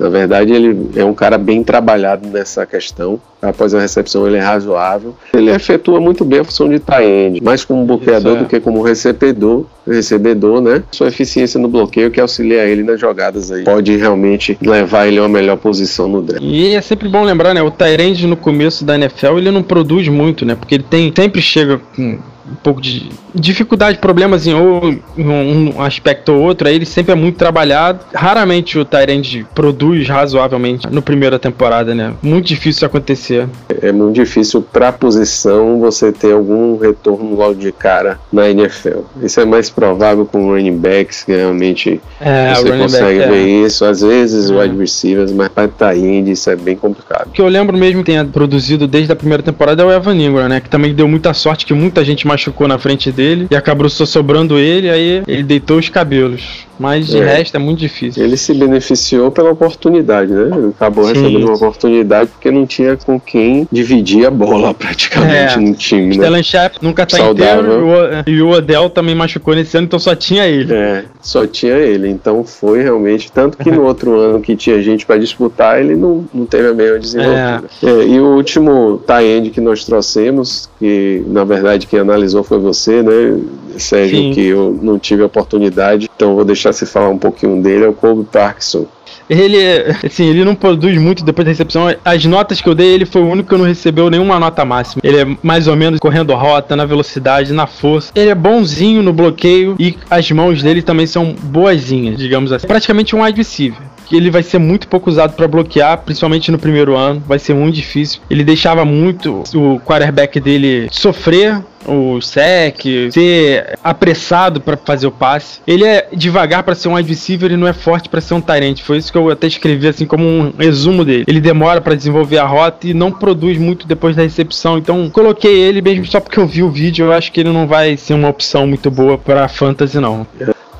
Na 0.01 0.09
verdade, 0.09 0.51
ele 0.51 0.91
é 0.97 1.05
um 1.05 1.13
cara 1.13 1.37
bem 1.37 1.63
trabalhado 1.63 2.27
nessa 2.27 2.65
questão. 2.65 3.21
Após 3.43 3.75
a 3.75 3.81
recepção, 3.81 4.27
ele 4.27 4.39
é 4.39 4.41
razoável. 4.41 5.15
Ele 5.35 5.51
efetua 5.51 6.01
muito 6.01 6.25
bem 6.25 6.41
a 6.41 6.45
função 6.45 6.71
de 6.71 6.79
tie-end, 6.79 7.43
mais 7.43 7.67
como 7.67 7.85
bloqueador 7.85 8.37
é. 8.37 8.39
do 8.41 8.45
que 8.47 8.59
como 8.61 8.81
recebedor, 8.81 9.67
recebedor, 9.87 10.63
né? 10.63 10.83
Sua 10.91 11.09
eficiência 11.09 11.61
no 11.61 11.69
bloqueio 11.69 12.11
que 12.11 12.19
auxilia 12.19 12.65
ele 12.65 12.83
nas 12.83 12.99
jogadas 12.99 13.53
aí. 13.53 13.63
Pode 13.63 13.95
realmente 13.95 14.57
levar 14.63 15.07
ele 15.07 15.19
a 15.19 15.23
uma 15.23 15.29
melhor 15.29 15.59
posição 15.59 16.09
no 16.09 16.23
draft. 16.23 16.43
E 16.43 16.75
é 16.75 16.81
sempre 16.81 17.07
bom 17.07 17.23
lembrar, 17.23 17.53
né? 17.53 17.63
O 17.63 17.71
tie-end 17.71 18.27
no 18.27 18.37
começo 18.37 18.87
da 18.87 18.95
NFL, 18.95 19.37
ele 19.37 19.51
não 19.51 19.63
produz 19.63 20.09
muito, 20.09 20.47
né? 20.47 20.55
Porque 20.55 20.77
ele 20.77 20.85
tem 20.85 21.13
sempre 21.15 21.43
chega 21.43 21.79
com 21.95 22.19
um 22.49 22.55
pouco 22.57 22.81
de 22.81 23.09
dificuldade, 23.35 23.99
problemas 23.99 24.47
em, 24.47 24.55
ou, 24.55 24.93
em 25.17 25.27
um 25.27 25.81
aspecto 25.81 26.33
ou 26.33 26.41
outro, 26.41 26.69
aí 26.69 26.75
ele 26.75 26.87
sempre 26.87 27.13
é 27.13 27.15
muito 27.15 27.37
trabalhado. 27.37 28.01
Raramente 28.15 28.79
o 28.79 28.85
Tyrande 28.85 29.47
produz 29.55 30.09
razoavelmente 30.09 30.89
no 30.91 31.03
primeira 31.03 31.39
temporada, 31.39 31.95
né? 31.95 32.13
Muito 32.23 32.47
difícil 32.47 32.87
acontecer. 32.87 33.49
É 33.83 33.93
muito 33.93 34.15
difícil 34.15 34.63
para 34.63 34.93
posição 34.93 35.81
você 35.81 36.13
ter 36.13 36.33
algum 36.33 36.77
retorno 36.77 37.35
logo 37.35 37.55
de 37.55 37.73
cara 37.73 38.19
na 38.33 38.49
NFL. 38.49 39.01
Isso 39.23 39.41
é 39.41 39.45
mais 39.45 39.71
provável 39.71 40.27
com 40.27 40.47
running 40.47 40.77
backs, 40.77 41.25
que 41.25 41.33
realmente 41.33 42.01
é, 42.21 42.55
você 42.55 42.79
consegue 42.79 43.19
back, 43.19 43.31
ver 43.31 43.49
é. 43.49 43.67
isso. 43.67 43.85
Às 43.85 44.01
vezes 44.01 44.51
é. 44.51 44.55
wide 44.55 44.77
receivers, 44.77 45.33
mas 45.33 45.49
para 45.49 45.69
Tyrande 45.69 46.33
isso 46.33 46.51
é 46.51 46.57
bem 46.57 46.77
complicado. 46.77 47.29
O 47.29 47.31
que 47.31 47.41
eu 47.41 47.49
lembro 47.49 47.77
mesmo 47.77 48.01
que 48.01 48.11
tenha 48.11 48.25
produzido 48.25 48.87
desde 48.87 49.13
a 49.13 49.17
primeira 49.17 49.43
temporada 49.43 49.83
é 49.83 49.87
o 49.87 49.91
Evan 49.91 50.15
Ingram, 50.15 50.49
né? 50.49 50.61
Que 50.61 50.69
também 50.69 50.95
deu 50.95 51.09
muita 51.09 51.33
sorte 51.35 51.67
que 51.67 51.75
muita 51.75 52.05
gente 52.05 52.27
machucou 52.31 52.69
na 52.69 52.79
frente 52.79 53.11
dele 53.11 53.47
e 53.51 53.57
acabou 53.57 53.89
só 53.89 54.07
sobrando 54.07 54.59
ele, 54.59 54.89
aí 54.89 55.23
ele 55.27 55.43
deitou 55.43 55.79
os 55.79 55.89
cabelos. 55.89 56.70
Mas 56.81 57.09
de 57.09 57.19
é. 57.19 57.37
resto 57.37 57.57
é 57.57 57.59
muito 57.59 57.79
difícil. 57.79 58.25
Ele 58.25 58.39
se 58.39 58.55
beneficiou 58.55 59.31
pela 59.31 59.51
oportunidade, 59.51 60.33
né? 60.33 60.51
Ele 60.57 60.69
acabou 60.69 61.05
Sim. 61.05 61.13
recebendo 61.13 61.45
uma 61.45 61.55
oportunidade 61.55 62.31
porque 62.31 62.51
não 62.51 62.67
tinha 62.67 62.97
com 62.97 63.21
quem 63.21 63.69
dividir 63.71 64.27
a 64.27 64.31
bola 64.31 64.73
praticamente 64.75 65.55
é. 65.55 65.57
no 65.59 65.75
time, 65.75 66.17
né? 66.17 66.25
Stellan 66.25 66.43
Shep 66.43 66.79
nunca 66.81 67.05
tá 67.05 67.19
Saudável. 67.19 67.61
inteiro 67.61 68.25
e 68.27 68.41
o 68.41 68.49
Odell 68.49 68.89
também 68.89 69.15
machucou 69.15 69.55
nesse 69.55 69.77
ano, 69.77 69.85
então 69.85 69.99
só 69.99 70.15
tinha 70.15 70.47
ele. 70.47 70.73
É, 70.73 71.05
só 71.21 71.47
tinha 71.47 71.75
ele. 71.75 72.09
Então 72.09 72.43
foi 72.45 72.83
realmente, 72.83 73.31
tanto 73.31 73.59
que 73.59 73.71
no 73.71 73.85
outro 73.85 74.19
ano 74.19 74.41
que 74.41 74.57
tinha 74.57 74.83
gente 74.83 75.05
para 75.05 75.19
disputar, 75.19 75.81
ele 75.81 75.95
não, 75.95 76.25
não 76.33 76.47
teve 76.47 76.69
a 76.69 76.73
mesma 76.73 76.99
desenvoltura. 76.99 77.63
É. 77.83 77.87
É, 77.87 78.07
e 78.07 78.19
o 78.19 78.37
último 78.37 79.03
tie-end 79.07 79.51
que 79.51 79.61
nós 79.61 79.85
trouxemos, 79.85 80.71
que 80.79 81.23
na 81.27 81.45
verdade 81.45 81.87
quem 81.87 82.01
analisou 82.01 82.43
foi 82.43 82.59
você, 82.59 83.03
né? 83.03 83.39
Sérgio, 83.81 84.17
Sim. 84.17 84.33
que 84.33 84.47
eu 84.47 84.79
não 84.83 84.99
tive 84.99 85.23
a 85.23 85.27
oportunidade, 85.27 86.09
então 86.15 86.35
vou 86.35 86.45
deixar 86.45 86.73
você 86.73 86.87
falar 86.87 87.09
um 87.09 87.19
pouquinho 87.19 87.63
dele, 87.63 87.85
é 87.85 87.89
o 87.89 87.93
Kobe 87.93 88.25
Parkinson. 88.25 88.87
Ele, 89.29 89.59
assim, 90.05 90.25
ele 90.25 90.45
não 90.45 90.57
produz 90.57 90.99
muito 90.99 91.25
depois 91.25 91.45
da 91.45 91.51
recepção. 91.51 91.95
As 92.05 92.25
notas 92.25 92.61
que 92.61 92.69
eu 92.69 92.75
dei, 92.75 92.95
ele 92.95 93.07
foi 93.07 93.23
o 93.23 93.29
único 93.29 93.49
que 93.49 93.57
não 93.57 93.65
recebeu 93.65 94.11
nenhuma 94.11 94.41
nota 94.41 94.65
máxima. 94.65 95.01
Ele 95.05 95.19
é 95.19 95.37
mais 95.41 95.69
ou 95.69 95.77
menos 95.77 96.01
correndo 96.01 96.35
rota, 96.35 96.75
na 96.75 96.85
velocidade, 96.85 97.53
na 97.53 97.67
força. 97.67 98.11
Ele 98.17 98.31
é 98.31 98.35
bonzinho 98.35 99.05
no 99.05 99.13
bloqueio 99.13 99.77
e 99.79 99.97
as 100.11 100.29
mãos 100.33 100.61
dele 100.65 100.83
também 100.83 101.07
são 101.07 101.33
boazinhas, 101.45 102.19
digamos 102.19 102.51
assim. 102.51 102.67
Praticamente 102.67 103.15
um 103.15 103.23
wide 103.23 103.39
receiver 103.39 103.79
que 104.11 104.17
ele 104.17 104.29
vai 104.29 104.43
ser 104.43 104.59
muito 104.59 104.89
pouco 104.89 105.09
usado 105.09 105.35
para 105.35 105.47
bloquear, 105.47 105.99
principalmente 105.99 106.51
no 106.51 106.59
primeiro 106.59 106.97
ano, 106.97 107.23
vai 107.29 107.39
ser 107.39 107.55
muito 107.55 107.77
difícil. 107.77 108.21
Ele 108.29 108.43
deixava 108.43 108.85
muito 108.85 109.45
o 109.55 109.79
quarterback 109.79 110.41
dele 110.41 110.89
sofrer 110.91 111.63
o 111.91 112.21
sec, 112.21 112.81
ser 113.11 113.79
apressado 113.83 114.61
para 114.61 114.77
fazer 114.77 115.07
o 115.07 115.11
passe. 115.11 115.61
Ele 115.67 115.85
é 115.85 116.09
devagar 116.13 116.63
para 116.63 116.75
ser 116.75 116.89
um 116.89 116.95
wide 116.95 117.09
receiver 117.09 117.51
e 117.51 117.57
não 117.57 117.67
é 117.67 117.73
forte 117.73 118.09
para 118.09 118.21
ser 118.21 118.35
um 118.35 118.41
Tyrant. 118.41 118.81
Foi 118.81 118.99
isso 118.99 119.11
que 119.11 119.19
eu 119.19 119.31
até 119.31 119.47
escrevi 119.47 119.89
assim 119.89 120.07
como 120.07 120.25
um 120.25 120.53
resumo 120.57 121.05
dele. 121.05 121.25
Ele 121.27 121.41
demora 121.41 121.81
para 121.81 121.95
desenvolver 121.95 122.39
a 122.39 122.47
rota 122.47 122.87
e 122.87 122.95
não 122.95 123.11
produz 123.11 123.59
muito 123.59 123.87
depois 123.87 124.17
da 124.17 124.23
recepção. 124.23 124.79
Então 124.79 125.11
coloquei 125.11 125.59
ele 125.59 125.83
mesmo 125.83 126.07
só 126.07 126.21
porque 126.21 126.39
eu 126.39 126.47
vi 126.47 126.63
o 126.63 126.71
vídeo. 126.71 127.07
Eu 127.07 127.13
acho 127.13 127.33
que 127.33 127.41
ele 127.41 127.51
não 127.51 127.67
vai 127.67 127.97
ser 127.97 128.15
uma 128.15 128.29
opção 128.29 128.67
muito 128.67 128.91
boa 128.91 129.19
para 129.19 129.49
fantasy 129.49 129.99
não. 129.99 130.27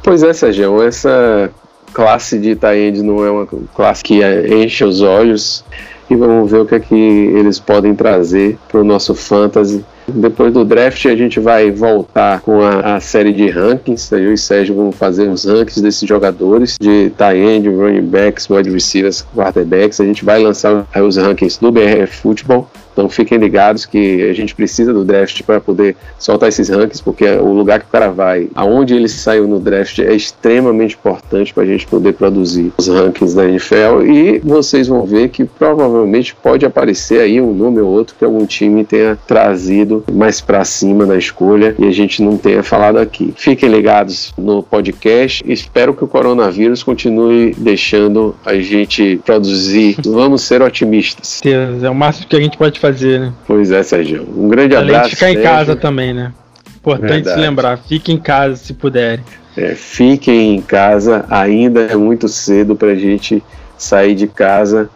Pois 0.03 0.23
é, 0.23 0.33
Sérgio, 0.33 0.83
essa 0.83 1.51
classe 1.93 2.39
de 2.39 2.55
Tyrande 2.55 3.03
não 3.03 3.25
é 3.25 3.31
uma 3.31 3.47
classe 3.75 4.03
que 4.03 4.21
enche 4.49 4.85
os 4.85 5.03
olhos 5.03 5.65
e 6.09 6.17
vamos 6.17 6.51
ver 6.51 6.59
o 6.59 6.67
que 6.67 6.75
é 6.75 6.81
que 6.81 6.95
eles 6.95 7.59
podem 7.59 7.95
trazer 7.95 8.59
para 8.69 8.81
o 8.81 8.85
nosso 8.85 9.15
fantasy. 9.15 9.85
Depois 10.15 10.53
do 10.53 10.65
draft 10.65 11.07
a 11.07 11.17
gente 11.17 11.41
vai 11.41 11.71
voltar 11.71 12.41
com 12.41 12.61
a, 12.63 12.97
a 12.97 13.01
série 13.01 13.33
de 13.33 13.49
rankings. 13.49 14.11
Eu 14.13 14.33
e 14.33 14.39
Sérgio 14.39 14.75
vamos 14.75 14.97
fazer 14.97 15.29
os 15.29 15.45
rankings 15.45 15.81
desses 15.81 16.09
jogadores 16.09 16.77
de 16.81 17.13
end, 17.35 17.69
running 17.69 18.03
backs, 18.03 18.49
wide 18.49 18.71
receivers, 18.71 19.25
quarterbacks. 19.35 20.01
A 20.01 20.05
gente 20.05 20.25
vai 20.25 20.39
lançar 20.43 20.87
os 21.03 21.17
rankings 21.17 21.59
do 21.61 21.71
BRF 21.71 22.17
Futebol 22.17 22.71
então 22.93 23.09
fiquem 23.09 23.39
ligados 23.39 23.87
que 23.87 24.23
a 24.29 24.33
gente 24.33 24.55
precisa 24.55 24.93
do 24.93 25.05
draft 25.05 25.43
para 25.43 25.61
poder 25.61 25.97
soltar 26.19 26.49
esses 26.49 26.69
rankings, 26.69 27.03
porque 27.03 27.27
o 27.27 27.53
lugar 27.53 27.81
que 27.81 27.87
o 27.87 27.91
cara 27.91 28.11
vai, 28.11 28.49
aonde 28.55 28.95
ele 28.95 29.09
saiu 29.09 29.47
no 29.47 29.59
draft, 29.59 29.99
é 29.99 30.15
extremamente 30.15 30.95
importante 30.95 31.53
para 31.53 31.63
a 31.63 31.67
gente 31.67 31.87
poder 31.87 32.15
produzir 32.15 32.73
os 32.77 32.89
rankings 32.89 33.35
da 33.35 33.45
NFL. 33.45 34.03
E 34.07 34.39
vocês 34.41 34.89
vão 34.89 35.05
ver 35.05 35.29
que 35.29 35.45
provavelmente 35.45 36.35
pode 36.35 36.67
aparecer 36.67 37.21
aí 37.21 37.41
um 37.41 37.53
nome 37.53 37.81
ou 37.81 37.89
outro 37.89 38.15
que 38.19 38.25
algum 38.25 38.45
time 38.47 38.85
tenha 38.85 39.17
trazido 39.27 40.05
mais 40.13 40.41
para 40.41 40.65
cima 40.65 41.07
na 41.07 41.17
escolha 41.17 41.75
e 41.79 41.87
a 41.87 41.91
gente 41.91 42.23
não 42.23 42.37
tenha 42.37 42.63
falado 42.63 42.99
aqui. 42.99 43.33
Fiquem 43.37 43.69
ligados 43.69 44.33
no 44.37 44.63
podcast. 44.63 45.43
Espero 45.47 45.95
que 45.95 46.05
o 46.05 46.09
coronavírus 46.09 46.83
continue 46.83 47.55
deixando 47.57 48.35
a 48.45 48.55
gente 48.55 49.21
produzir. 49.25 49.97
Vamos 50.05 50.43
ser 50.43 50.63
otimistas. 50.63 51.41
É 51.45 51.89
o 51.89 51.95
máximo 51.95 52.27
que 52.29 52.37
a 52.37 52.41
gente 52.41 52.57
pode 52.57 52.80
fazer, 52.81 53.21
né? 53.21 53.33
Pois 53.47 53.71
é, 53.71 53.83
Sérgio. 53.83 54.27
Um 54.37 54.49
grande 54.49 54.75
Além 54.75 54.91
abraço. 54.91 55.11
De 55.11 55.17
ficar 55.17 55.27
Sérgio. 55.27 55.41
em 55.41 55.45
casa 55.45 55.77
também, 55.77 56.15
né? 56.15 56.33
Importante 56.77 57.11
Verdade. 57.11 57.37
se 57.37 57.41
lembrar, 57.41 57.79
fiquem 57.79 58.15
em 58.15 58.19
casa 58.19 58.57
se 58.57 58.73
puderem. 58.73 59.25
É, 59.57 59.75
fiquem 59.75 60.57
em 60.57 60.63
casa, 60.63 61.27
ainda 61.29 61.83
é 61.83 61.97
muito 61.97 62.29
cedo 62.29 62.75
para 62.75 62.93
a 62.93 62.95
gente 62.95 63.43
sair 63.77 64.15
de 64.15 64.27
casa. 64.27 64.89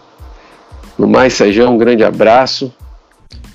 No 0.98 1.06
mais, 1.06 1.34
Sérgio, 1.34 1.68
um 1.68 1.76
grande 1.76 2.02
abraço. 2.02 2.72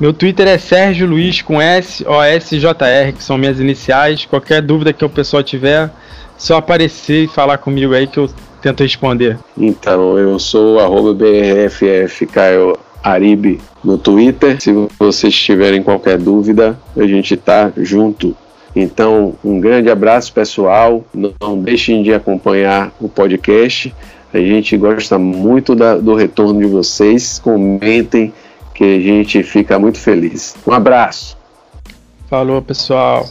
Meu 0.00 0.12
Twitter 0.12 0.48
é 0.48 0.58
Sérgio 0.58 1.06
Luiz 1.06 1.40
com 1.40 1.60
S 1.60 2.04
O 2.06 2.20
S 2.20 2.58
J 2.58 2.84
R, 2.84 3.12
que 3.12 3.22
são 3.22 3.38
minhas 3.38 3.60
iniciais. 3.60 4.26
Qualquer 4.26 4.60
dúvida 4.60 4.92
que 4.92 5.04
o 5.04 5.08
pessoal 5.08 5.42
tiver, 5.42 5.88
só 6.36 6.56
aparecer 6.56 7.24
e 7.24 7.28
falar 7.28 7.58
comigo 7.58 7.94
aí 7.94 8.06
que 8.06 8.18
eu 8.18 8.28
tento 8.60 8.82
responder. 8.82 9.38
Então, 9.56 10.18
eu 10.18 10.38
sou 10.38 10.80
arroba 10.80 11.14
BRFF 11.14 12.26
Aribe 13.06 13.60
no 13.84 13.96
Twitter. 13.96 14.60
Se 14.60 14.72
vocês 14.98 15.32
tiverem 15.32 15.80
qualquer 15.80 16.18
dúvida, 16.18 16.76
a 16.96 17.06
gente 17.06 17.34
está 17.34 17.72
junto. 17.76 18.36
Então, 18.74 19.34
um 19.44 19.60
grande 19.60 19.88
abraço, 19.88 20.32
pessoal. 20.32 21.04
Não 21.14 21.56
deixem 21.62 22.02
de 22.02 22.12
acompanhar 22.12 22.92
o 23.00 23.08
podcast. 23.08 23.94
A 24.34 24.38
gente 24.38 24.76
gosta 24.76 25.16
muito 25.16 25.76
da, 25.76 25.96
do 25.96 26.14
retorno 26.14 26.60
de 26.60 26.66
vocês. 26.66 27.38
Comentem, 27.38 28.34
que 28.74 28.82
a 28.82 29.00
gente 29.00 29.40
fica 29.44 29.78
muito 29.78 29.98
feliz. 29.98 30.56
Um 30.66 30.72
abraço. 30.72 31.38
Falou, 32.28 32.60
pessoal. 32.60 33.24